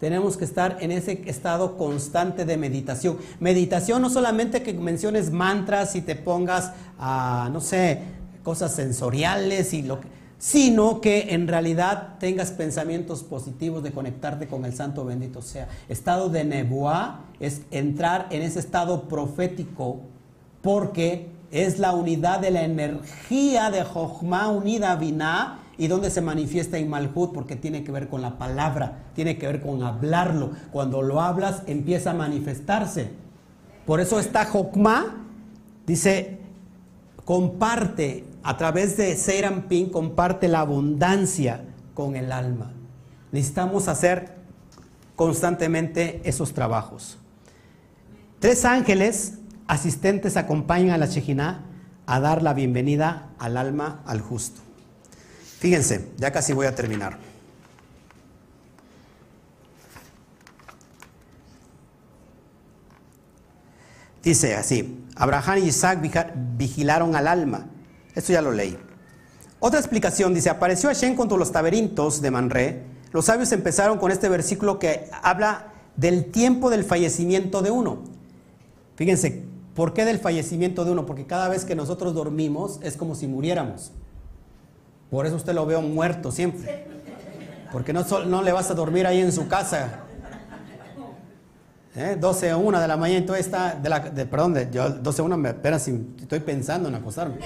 [0.00, 3.18] tenemos que estar en ese estado constante de meditación.
[3.38, 8.02] Meditación no solamente que menciones mantras y te pongas a, no sé,
[8.42, 10.08] cosas sensoriales y lo que
[10.42, 15.68] sino que en realidad tengas pensamientos positivos de conectarte con el Santo bendito sea.
[15.88, 20.00] Estado de Nebuá es entrar en ese estado profético
[20.60, 26.20] porque es la unidad de la energía de Jochma unida a Binah y donde se
[26.20, 30.50] manifiesta en Malhut porque tiene que ver con la palabra, tiene que ver con hablarlo.
[30.72, 33.10] Cuando lo hablas empieza a manifestarse.
[33.86, 35.24] Por eso está Jochma,
[35.86, 36.40] dice,
[37.24, 39.16] comparte a través de
[39.68, 41.64] Pin comparte la abundancia
[41.94, 42.72] con el alma.
[43.30, 44.36] Necesitamos hacer
[45.16, 47.18] constantemente esos trabajos.
[48.40, 49.34] Tres ángeles
[49.68, 51.64] asistentes acompañan a la Shejina
[52.06, 54.60] a dar la bienvenida al alma al justo.
[55.58, 57.18] Fíjense, ya casi voy a terminar.
[64.24, 66.00] Dice así, Abraham y Isaac
[66.56, 67.66] vigilaron al alma
[68.14, 68.78] esto ya lo leí.
[69.60, 72.82] Otra explicación dice, apareció Hashem contra los taberintos de Manré.
[73.12, 78.02] Los sabios empezaron con este versículo que habla del tiempo del fallecimiento de uno.
[78.96, 79.44] Fíjense,
[79.74, 81.06] ¿por qué del fallecimiento de uno?
[81.06, 83.92] Porque cada vez que nosotros dormimos es como si muriéramos.
[85.10, 86.86] Por eso usted lo veo muerto siempre.
[87.70, 90.00] Porque no, le vas a dormir ahí en su casa.
[91.94, 92.16] ¿Eh?
[92.18, 95.24] 12 o 1 de la mañana, entonces está, de la, perdón, de, yo 12 o
[95.26, 97.36] 1 me espera si estoy pensando en acostarme.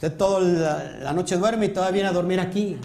[0.00, 2.78] Usted toda la, noche duerme y todavía viene a dormir aquí.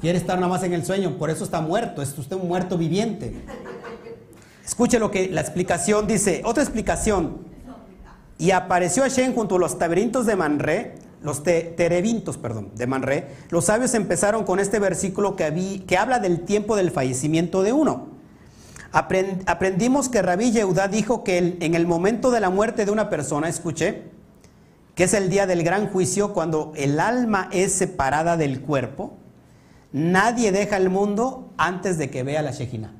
[0.00, 2.76] Quiere estar nada más en el sueño, por eso está muerto, es usted un muerto
[2.76, 3.40] viviente.
[4.66, 7.38] Escuche lo que la explicación dice, otra explicación.
[8.36, 13.28] Y apareció Hashem junto a los taberintos de Manré, los terebintos, perdón, de Manré.
[13.50, 18.08] Los sabios empezaron con este versículo que, que habla del tiempo del fallecimiento de uno.
[18.90, 23.48] aprendimos que Rabí Yehudá dijo que en el momento de la muerte de una persona,
[23.48, 24.17] escuche,
[24.98, 29.16] que es el día del gran juicio cuando el alma es separada del cuerpo,
[29.92, 32.92] nadie deja el mundo antes de que vea la Shejina.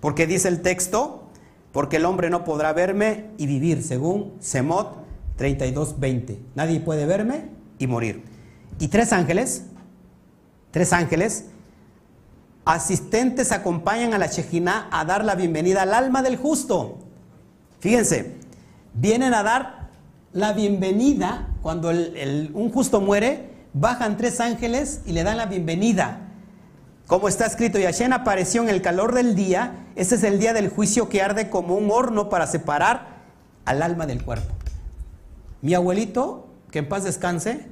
[0.00, 1.30] Porque dice el texto,
[1.72, 5.06] porque el hombre no podrá verme y vivir, según Semot
[5.38, 6.38] 32:20.
[6.54, 8.24] Nadie puede verme y morir.
[8.78, 9.64] Y tres ángeles,
[10.70, 11.46] tres ángeles,
[12.66, 16.98] asistentes acompañan a la Shejina a dar la bienvenida al alma del justo.
[17.80, 18.34] Fíjense,
[18.92, 19.81] vienen a dar
[20.32, 26.28] la bienvenida, cuando un justo muere, bajan tres ángeles y le dan la bienvenida.
[27.06, 30.70] Como está escrito, y apareció en el calor del día, ese es el día del
[30.70, 33.22] juicio que arde como un horno para separar
[33.64, 34.54] al alma del cuerpo.
[35.60, 37.66] Mi abuelito, que en paz descanse,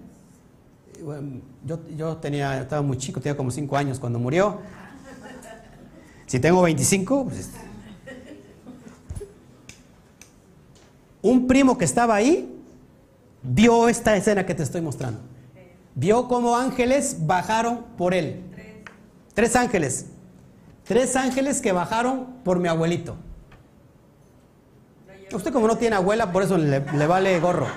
[1.64, 4.58] yo, yo tenía, estaba muy chico, tenía como cinco años cuando murió.
[6.26, 7.50] Si tengo 25, pues
[11.22, 12.48] un primo que estaba ahí
[13.42, 15.20] vio esta escena que te estoy mostrando.
[15.94, 18.42] Vio cómo ángeles bajaron por él.
[19.34, 20.06] Tres ángeles.
[20.84, 23.16] Tres ángeles que bajaron por mi abuelito.
[25.32, 27.68] Usted como no tiene abuela, por eso le, le vale gorro.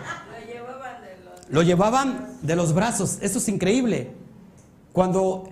[1.50, 3.20] Lo llevaban de los brazos.
[3.22, 4.12] Eso es increíble.
[4.91, 5.50] Cuando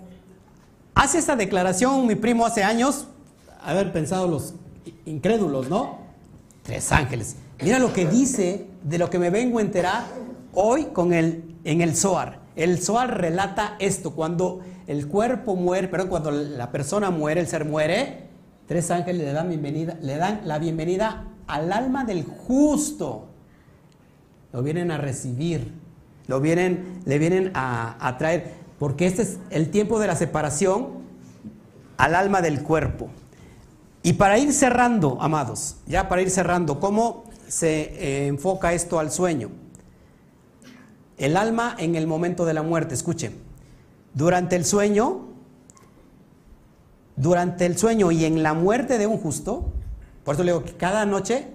[0.96, 3.08] hace esta declaración mi primo hace años,
[3.64, 4.56] haber pensado los
[5.06, 6.00] incrédulos, ¿no?
[6.64, 7.36] Tres ángeles.
[7.62, 10.04] Mira lo que dice de lo que me vengo a enterar
[10.52, 12.40] hoy con el, en el Zohar.
[12.56, 17.66] El Zohar relata esto, cuando el cuerpo muere, perdón, cuando la persona muere, el ser
[17.66, 18.30] muere,
[18.68, 19.34] tres ángeles le
[20.18, 23.28] dan la bienvenida al alma del justo.
[24.54, 25.72] Lo vienen a recibir,
[26.26, 31.02] lo vienen, le vienen a, a traer, porque este es el tiempo de la separación
[31.98, 33.10] al alma del cuerpo.
[34.02, 39.12] Y para ir cerrando, amados, ya para ir cerrando, ¿cómo se eh, enfoca esto al
[39.12, 39.50] sueño?
[41.18, 43.36] El alma en el momento de la muerte, escuchen,
[44.14, 45.28] durante el sueño,
[47.16, 49.72] durante el sueño y en la muerte de un justo,
[50.24, 51.48] por eso le digo que cada noche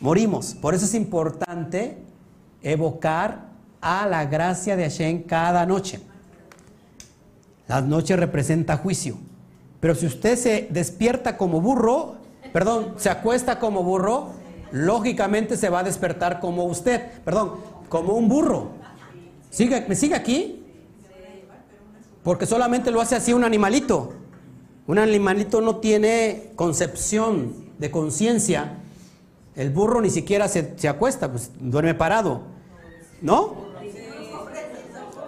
[0.00, 0.54] morimos.
[0.54, 1.98] Por eso es importante
[2.62, 3.46] evocar
[3.80, 6.00] a la gracia de Hashem cada noche.
[7.68, 9.16] Las noches representa juicio.
[9.80, 12.15] Pero si usted se despierta como burro,
[12.56, 14.30] perdón, se acuesta como burro,
[14.72, 17.56] lógicamente se va a despertar como usted, perdón,
[17.90, 18.68] como un burro.
[19.50, 20.64] ¿Sigue, ¿Me sigue aquí?
[22.22, 24.14] Porque solamente lo hace así un animalito.
[24.86, 28.78] Un animalito no tiene concepción de conciencia.
[29.54, 32.40] El burro ni siquiera se, se, acuesta, pues duerme parado.
[33.20, 33.66] ¿No?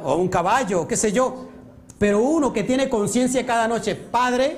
[0.03, 1.49] O un caballo, qué sé yo.
[1.99, 4.57] Pero uno que tiene conciencia cada noche, Padre,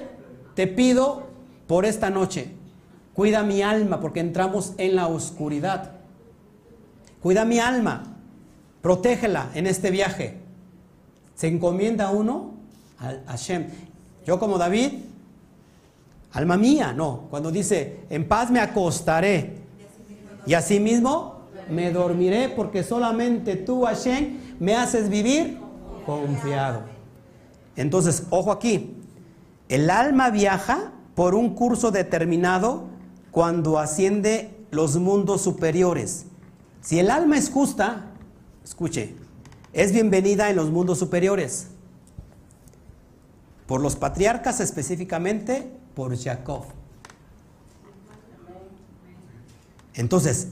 [0.55, 1.25] te pido
[1.67, 2.60] por esta noche,
[3.15, 5.93] cuida mi alma porque entramos en la oscuridad.
[7.23, 8.05] Cuida mi alma,
[8.81, 10.39] protégela en este viaje.
[11.35, 12.55] Se encomienda uno
[12.99, 13.67] a Hashem.
[14.27, 14.93] Yo como David,
[16.33, 17.27] alma mía, no.
[17.31, 19.59] Cuando dice, en paz me acostaré
[20.47, 21.41] y asimismo
[21.71, 25.59] me dormiré porque solamente tú, Hashem, me haces vivir
[26.05, 26.83] confiado.
[27.77, 28.97] Entonces, ojo aquí,
[29.69, 32.90] el alma viaja por un curso determinado
[33.31, 36.27] cuando asciende los mundos superiores.
[36.81, 38.07] Si el alma es justa,
[38.65, 39.15] escuche,
[39.73, 41.69] es bienvenida en los mundos superiores.
[43.67, 46.65] Por los patriarcas específicamente, por Jacob.
[49.95, 50.49] Entonces,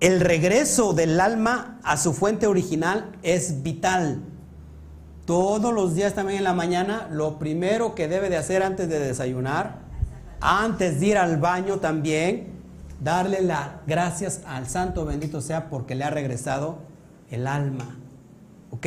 [0.00, 4.22] el regreso del alma a su fuente original es vital
[5.28, 8.98] todos los días también en la mañana, lo primero que debe de hacer antes de
[8.98, 9.80] desayunar,
[10.40, 12.48] antes de ir al baño también,
[13.00, 16.78] darle las gracias al Santo bendito sea porque le ha regresado
[17.30, 17.96] el alma.
[18.70, 18.86] ¿Ok?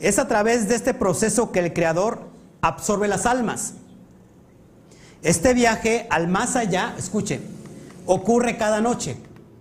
[0.00, 2.20] Es a través de este proceso que el Creador
[2.60, 3.74] absorbe las almas.
[5.22, 7.40] Este viaje al más allá, escuche,
[8.06, 9.16] ocurre cada noche.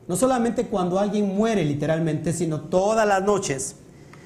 [0.07, 3.75] No solamente cuando alguien muere literalmente, sino todas las noches.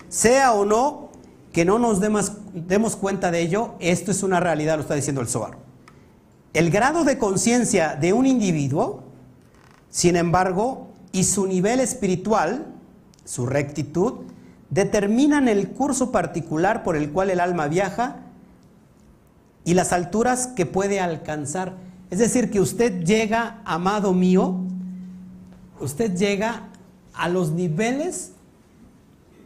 [0.09, 1.09] Sea o no
[1.53, 5.27] que no nos demos, cuenta de ello, esto es una realidad, lo está diciendo el
[5.27, 5.60] Zohar.
[6.53, 9.03] El grado de conciencia de un individuo,
[9.89, 12.65] sin embargo, y su nivel espiritual,
[13.25, 14.25] su rectitud,
[14.69, 18.17] determinan el curso particular por el cual el alma viaja
[19.63, 21.75] y las alturas que puede alcanzar.
[22.09, 24.55] Es decir, que usted llega, amado mío,
[25.79, 26.69] usted llega
[27.13, 28.31] a los niveles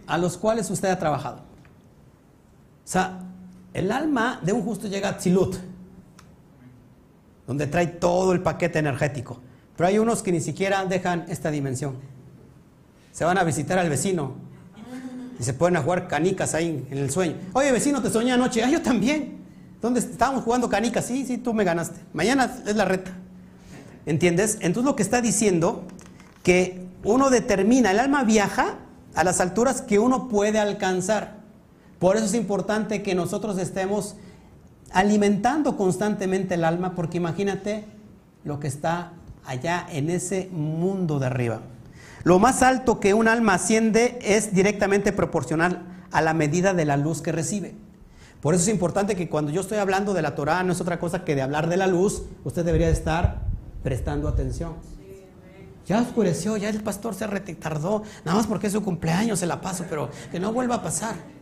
[0.08, 1.38] a los cuales usted ha trabajado.
[1.38, 3.20] O sea,
[3.74, 5.58] el alma de un justo llega a Tzilut,
[7.48, 9.40] donde trae todo el paquete energético.
[9.76, 11.96] Pero hay unos que ni siquiera dejan esta dimensión.
[13.12, 14.34] Se van a visitar al vecino
[15.40, 17.36] y se pueden a jugar canicas ahí en el sueño.
[17.54, 18.64] Oye, vecino, te soñé anoche.
[18.64, 19.44] Ah, yo también.
[19.82, 21.06] ¿Dónde estábamos jugando canicas?
[21.06, 22.00] Sí, sí, tú me ganaste.
[22.14, 23.12] Mañana es la reta.
[24.06, 24.58] ¿Entiendes?
[24.62, 25.84] Entonces lo que está diciendo
[26.44, 28.78] que uno determina, el alma viaja
[29.14, 31.38] a las alturas que uno puede alcanzar.
[32.00, 34.16] Por eso es importante que nosotros estemos
[34.96, 37.84] alimentando constantemente el alma, porque imagínate
[38.46, 39.12] lo que está
[39.46, 41.60] allá en ese mundo de arriba.
[42.24, 46.96] Lo más alto que un alma asciende es directamente proporcional a la medida de la
[46.96, 47.76] luz que recibe.
[48.40, 50.98] Por eso es importante que cuando yo estoy hablando de la Torah no es otra
[50.98, 53.42] cosa que de hablar de la luz, usted debería estar
[53.84, 54.76] prestando atención.
[55.86, 59.60] Ya oscureció, ya el pastor se retardó, nada más porque es su cumpleaños se la
[59.60, 61.35] paso, pero que no vuelva a pasar.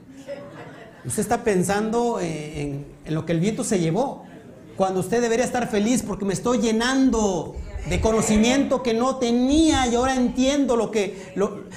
[1.06, 4.26] Usted está pensando en, lo que el viento se llevó.
[4.78, 7.56] Cuando usted debería estar feliz porque me estoy llenando
[7.90, 11.34] de conocimiento que no tenía y ahora entiendo lo que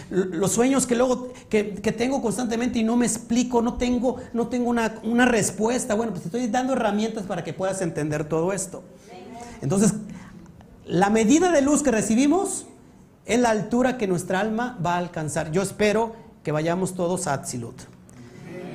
[0.09, 4.71] los sueños que luego que, tengo constantemente y no me explico, no tengo, no tengo
[4.71, 5.95] una, una respuesta.
[5.95, 8.83] Bueno, pues estoy dando herramientas para que puedas entender todo esto.
[9.61, 9.95] Entonces,
[10.87, 12.67] la medida de luz que recibimos
[13.25, 15.51] es la altura que nuestra alma va a alcanzar.
[15.51, 16.15] Yo espero
[16.45, 17.96] que vayamos todos a Atzilut.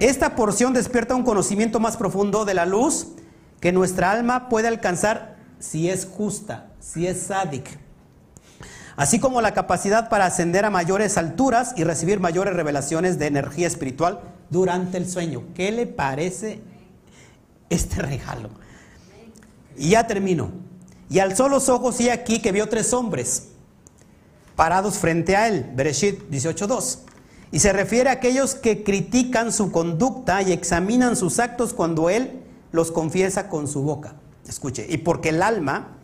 [0.01, 3.09] Esta porción despierta un conocimiento más profundo de la luz
[3.59, 7.77] que nuestra alma puede alcanzar si es justa, si es sádic.
[8.95, 13.67] Así como la capacidad para ascender a mayores alturas y recibir mayores revelaciones de energía
[13.67, 15.43] espiritual durante el sueño.
[15.53, 16.61] ¿Qué le parece
[17.69, 18.49] este regalo?
[19.77, 20.49] Y ya termino.
[21.11, 23.49] Y alzó los ojos y aquí que vio tres hombres
[24.55, 25.69] parados frente a él.
[25.75, 27.10] Bereshit 18.2.
[27.51, 32.41] Y se refiere a aquellos que critican su conducta y examinan sus actos cuando él
[32.71, 34.15] los confiesa con su boca.
[34.47, 35.97] Escuche, y porque el alma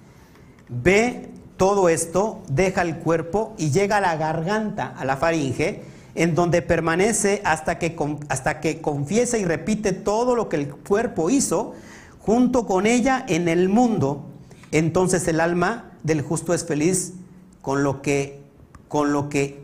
[0.68, 5.84] ve todo esto, deja el cuerpo y llega a la garganta, a la faringe,
[6.16, 7.96] en donde permanece hasta que,
[8.30, 11.74] hasta que confiesa y repite todo lo que el cuerpo hizo,
[12.20, 14.26] junto con ella en el mundo,
[14.72, 17.14] entonces el alma del justo es feliz
[17.62, 18.42] con lo que,
[18.88, 19.62] con lo que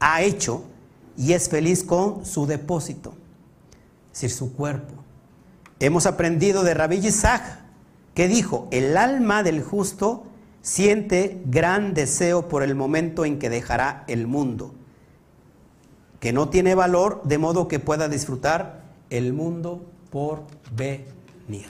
[0.00, 0.64] ha hecho
[1.16, 3.14] y es feliz con su depósito,
[4.12, 4.94] es decir, su cuerpo.
[5.80, 7.60] Hemos aprendido de Rabbi Isaac
[8.14, 10.24] que dijo, el alma del justo
[10.60, 14.74] siente gran deseo por el momento en que dejará el mundo,
[16.20, 20.44] que no tiene valor de modo que pueda disfrutar el mundo por
[20.74, 21.66] venir.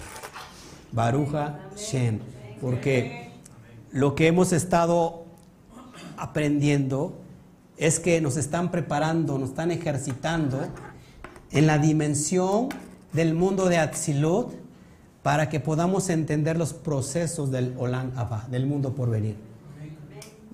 [0.92, 2.20] Baruja Shem,
[2.60, 3.30] porque
[3.92, 5.24] lo que hemos estado
[6.16, 7.21] aprendiendo
[7.82, 10.60] es que nos están preparando, nos están ejercitando
[11.50, 12.68] en la dimensión
[13.12, 14.52] del mundo de Atzilut
[15.24, 19.36] para que podamos entender los procesos del Olam Abba, del mundo por venir.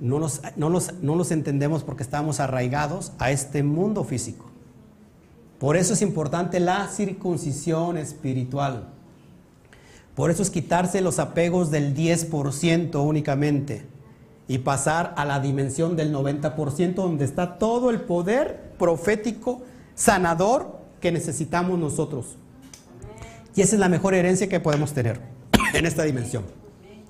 [0.01, 4.47] No los, no, no los entendemos porque estamos arraigados a este mundo físico.
[5.59, 8.89] Por eso es importante la circuncisión espiritual.
[10.15, 13.98] Por eso es quitarse los apegos del 10% únicamente
[14.49, 19.63] y pasar a la dimensión del 90% donde está todo el poder profético
[19.95, 22.37] sanador que necesitamos nosotros.
[23.55, 25.21] Y esa es la mejor herencia que podemos tener
[25.75, 26.45] en esta dimensión.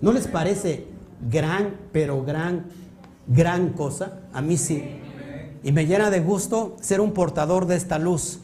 [0.01, 0.87] ¿No les parece
[1.31, 2.67] gran, pero gran,
[3.27, 4.21] gran cosa?
[4.33, 4.99] A mí sí.
[5.63, 8.41] Y me llena de gusto ser un portador de esta luz.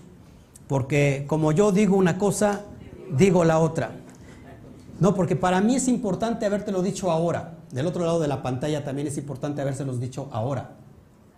[0.68, 2.62] Porque como yo digo una cosa,
[3.16, 3.92] digo la otra.
[5.00, 7.53] No, porque para mí es importante habértelo dicho ahora.
[7.74, 10.76] Del otro lado de la pantalla también es importante habérselos dicho ahora.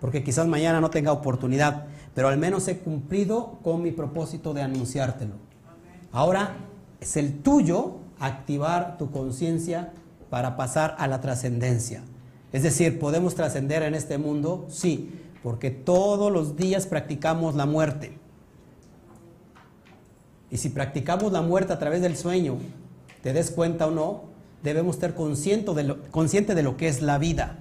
[0.02, 4.60] Porque quizás mañana no tenga oportunidad, pero al menos he cumplido con mi propósito de
[4.60, 5.32] anunciártelo.
[6.12, 6.56] Ahora
[7.00, 9.94] es el tuyo activar tu conciencia
[10.28, 12.02] para pasar a la trascendencia.
[12.52, 14.66] Es decir, ¿podemos trascender en este mundo?
[14.68, 18.18] Sí, porque todos los días practicamos la muerte.
[20.50, 22.58] Y si practicamos la muerte a través del sueño,
[23.22, 24.35] te des cuenta o no,
[24.66, 27.60] debemos estar conscientes de lo, consciente de lo que es la vida.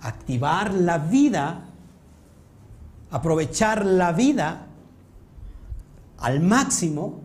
[0.00, 1.66] Activar la vida,
[3.10, 4.66] aprovechar la vida
[6.18, 7.20] al máximo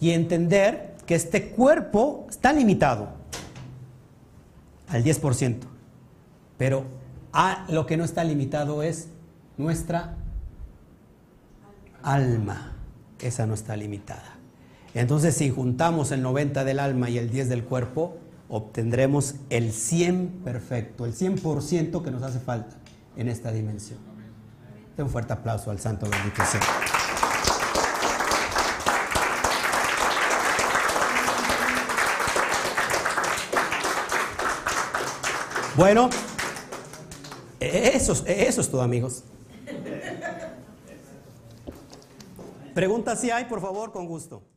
[0.00, 3.08] y entender que este cuerpo está limitado
[4.88, 5.58] al 10%,
[6.58, 6.84] pero
[7.32, 9.08] a lo que no está limitado es
[9.56, 10.16] nuestra
[12.02, 12.72] alma,
[13.20, 14.35] esa no está limitada.
[14.96, 18.16] Entonces, si juntamos el 90 del alma y el 10 del cuerpo,
[18.48, 22.76] obtendremos el 100 perfecto, el 100% que nos hace falta
[23.14, 23.98] en esta dimensión.
[24.96, 26.62] Un fuerte aplauso al Santo Bendito sea.
[35.76, 36.08] Bueno,
[37.60, 39.24] eso, eso es todo, amigos.
[42.72, 44.55] Preguntas si hay, por favor, con gusto.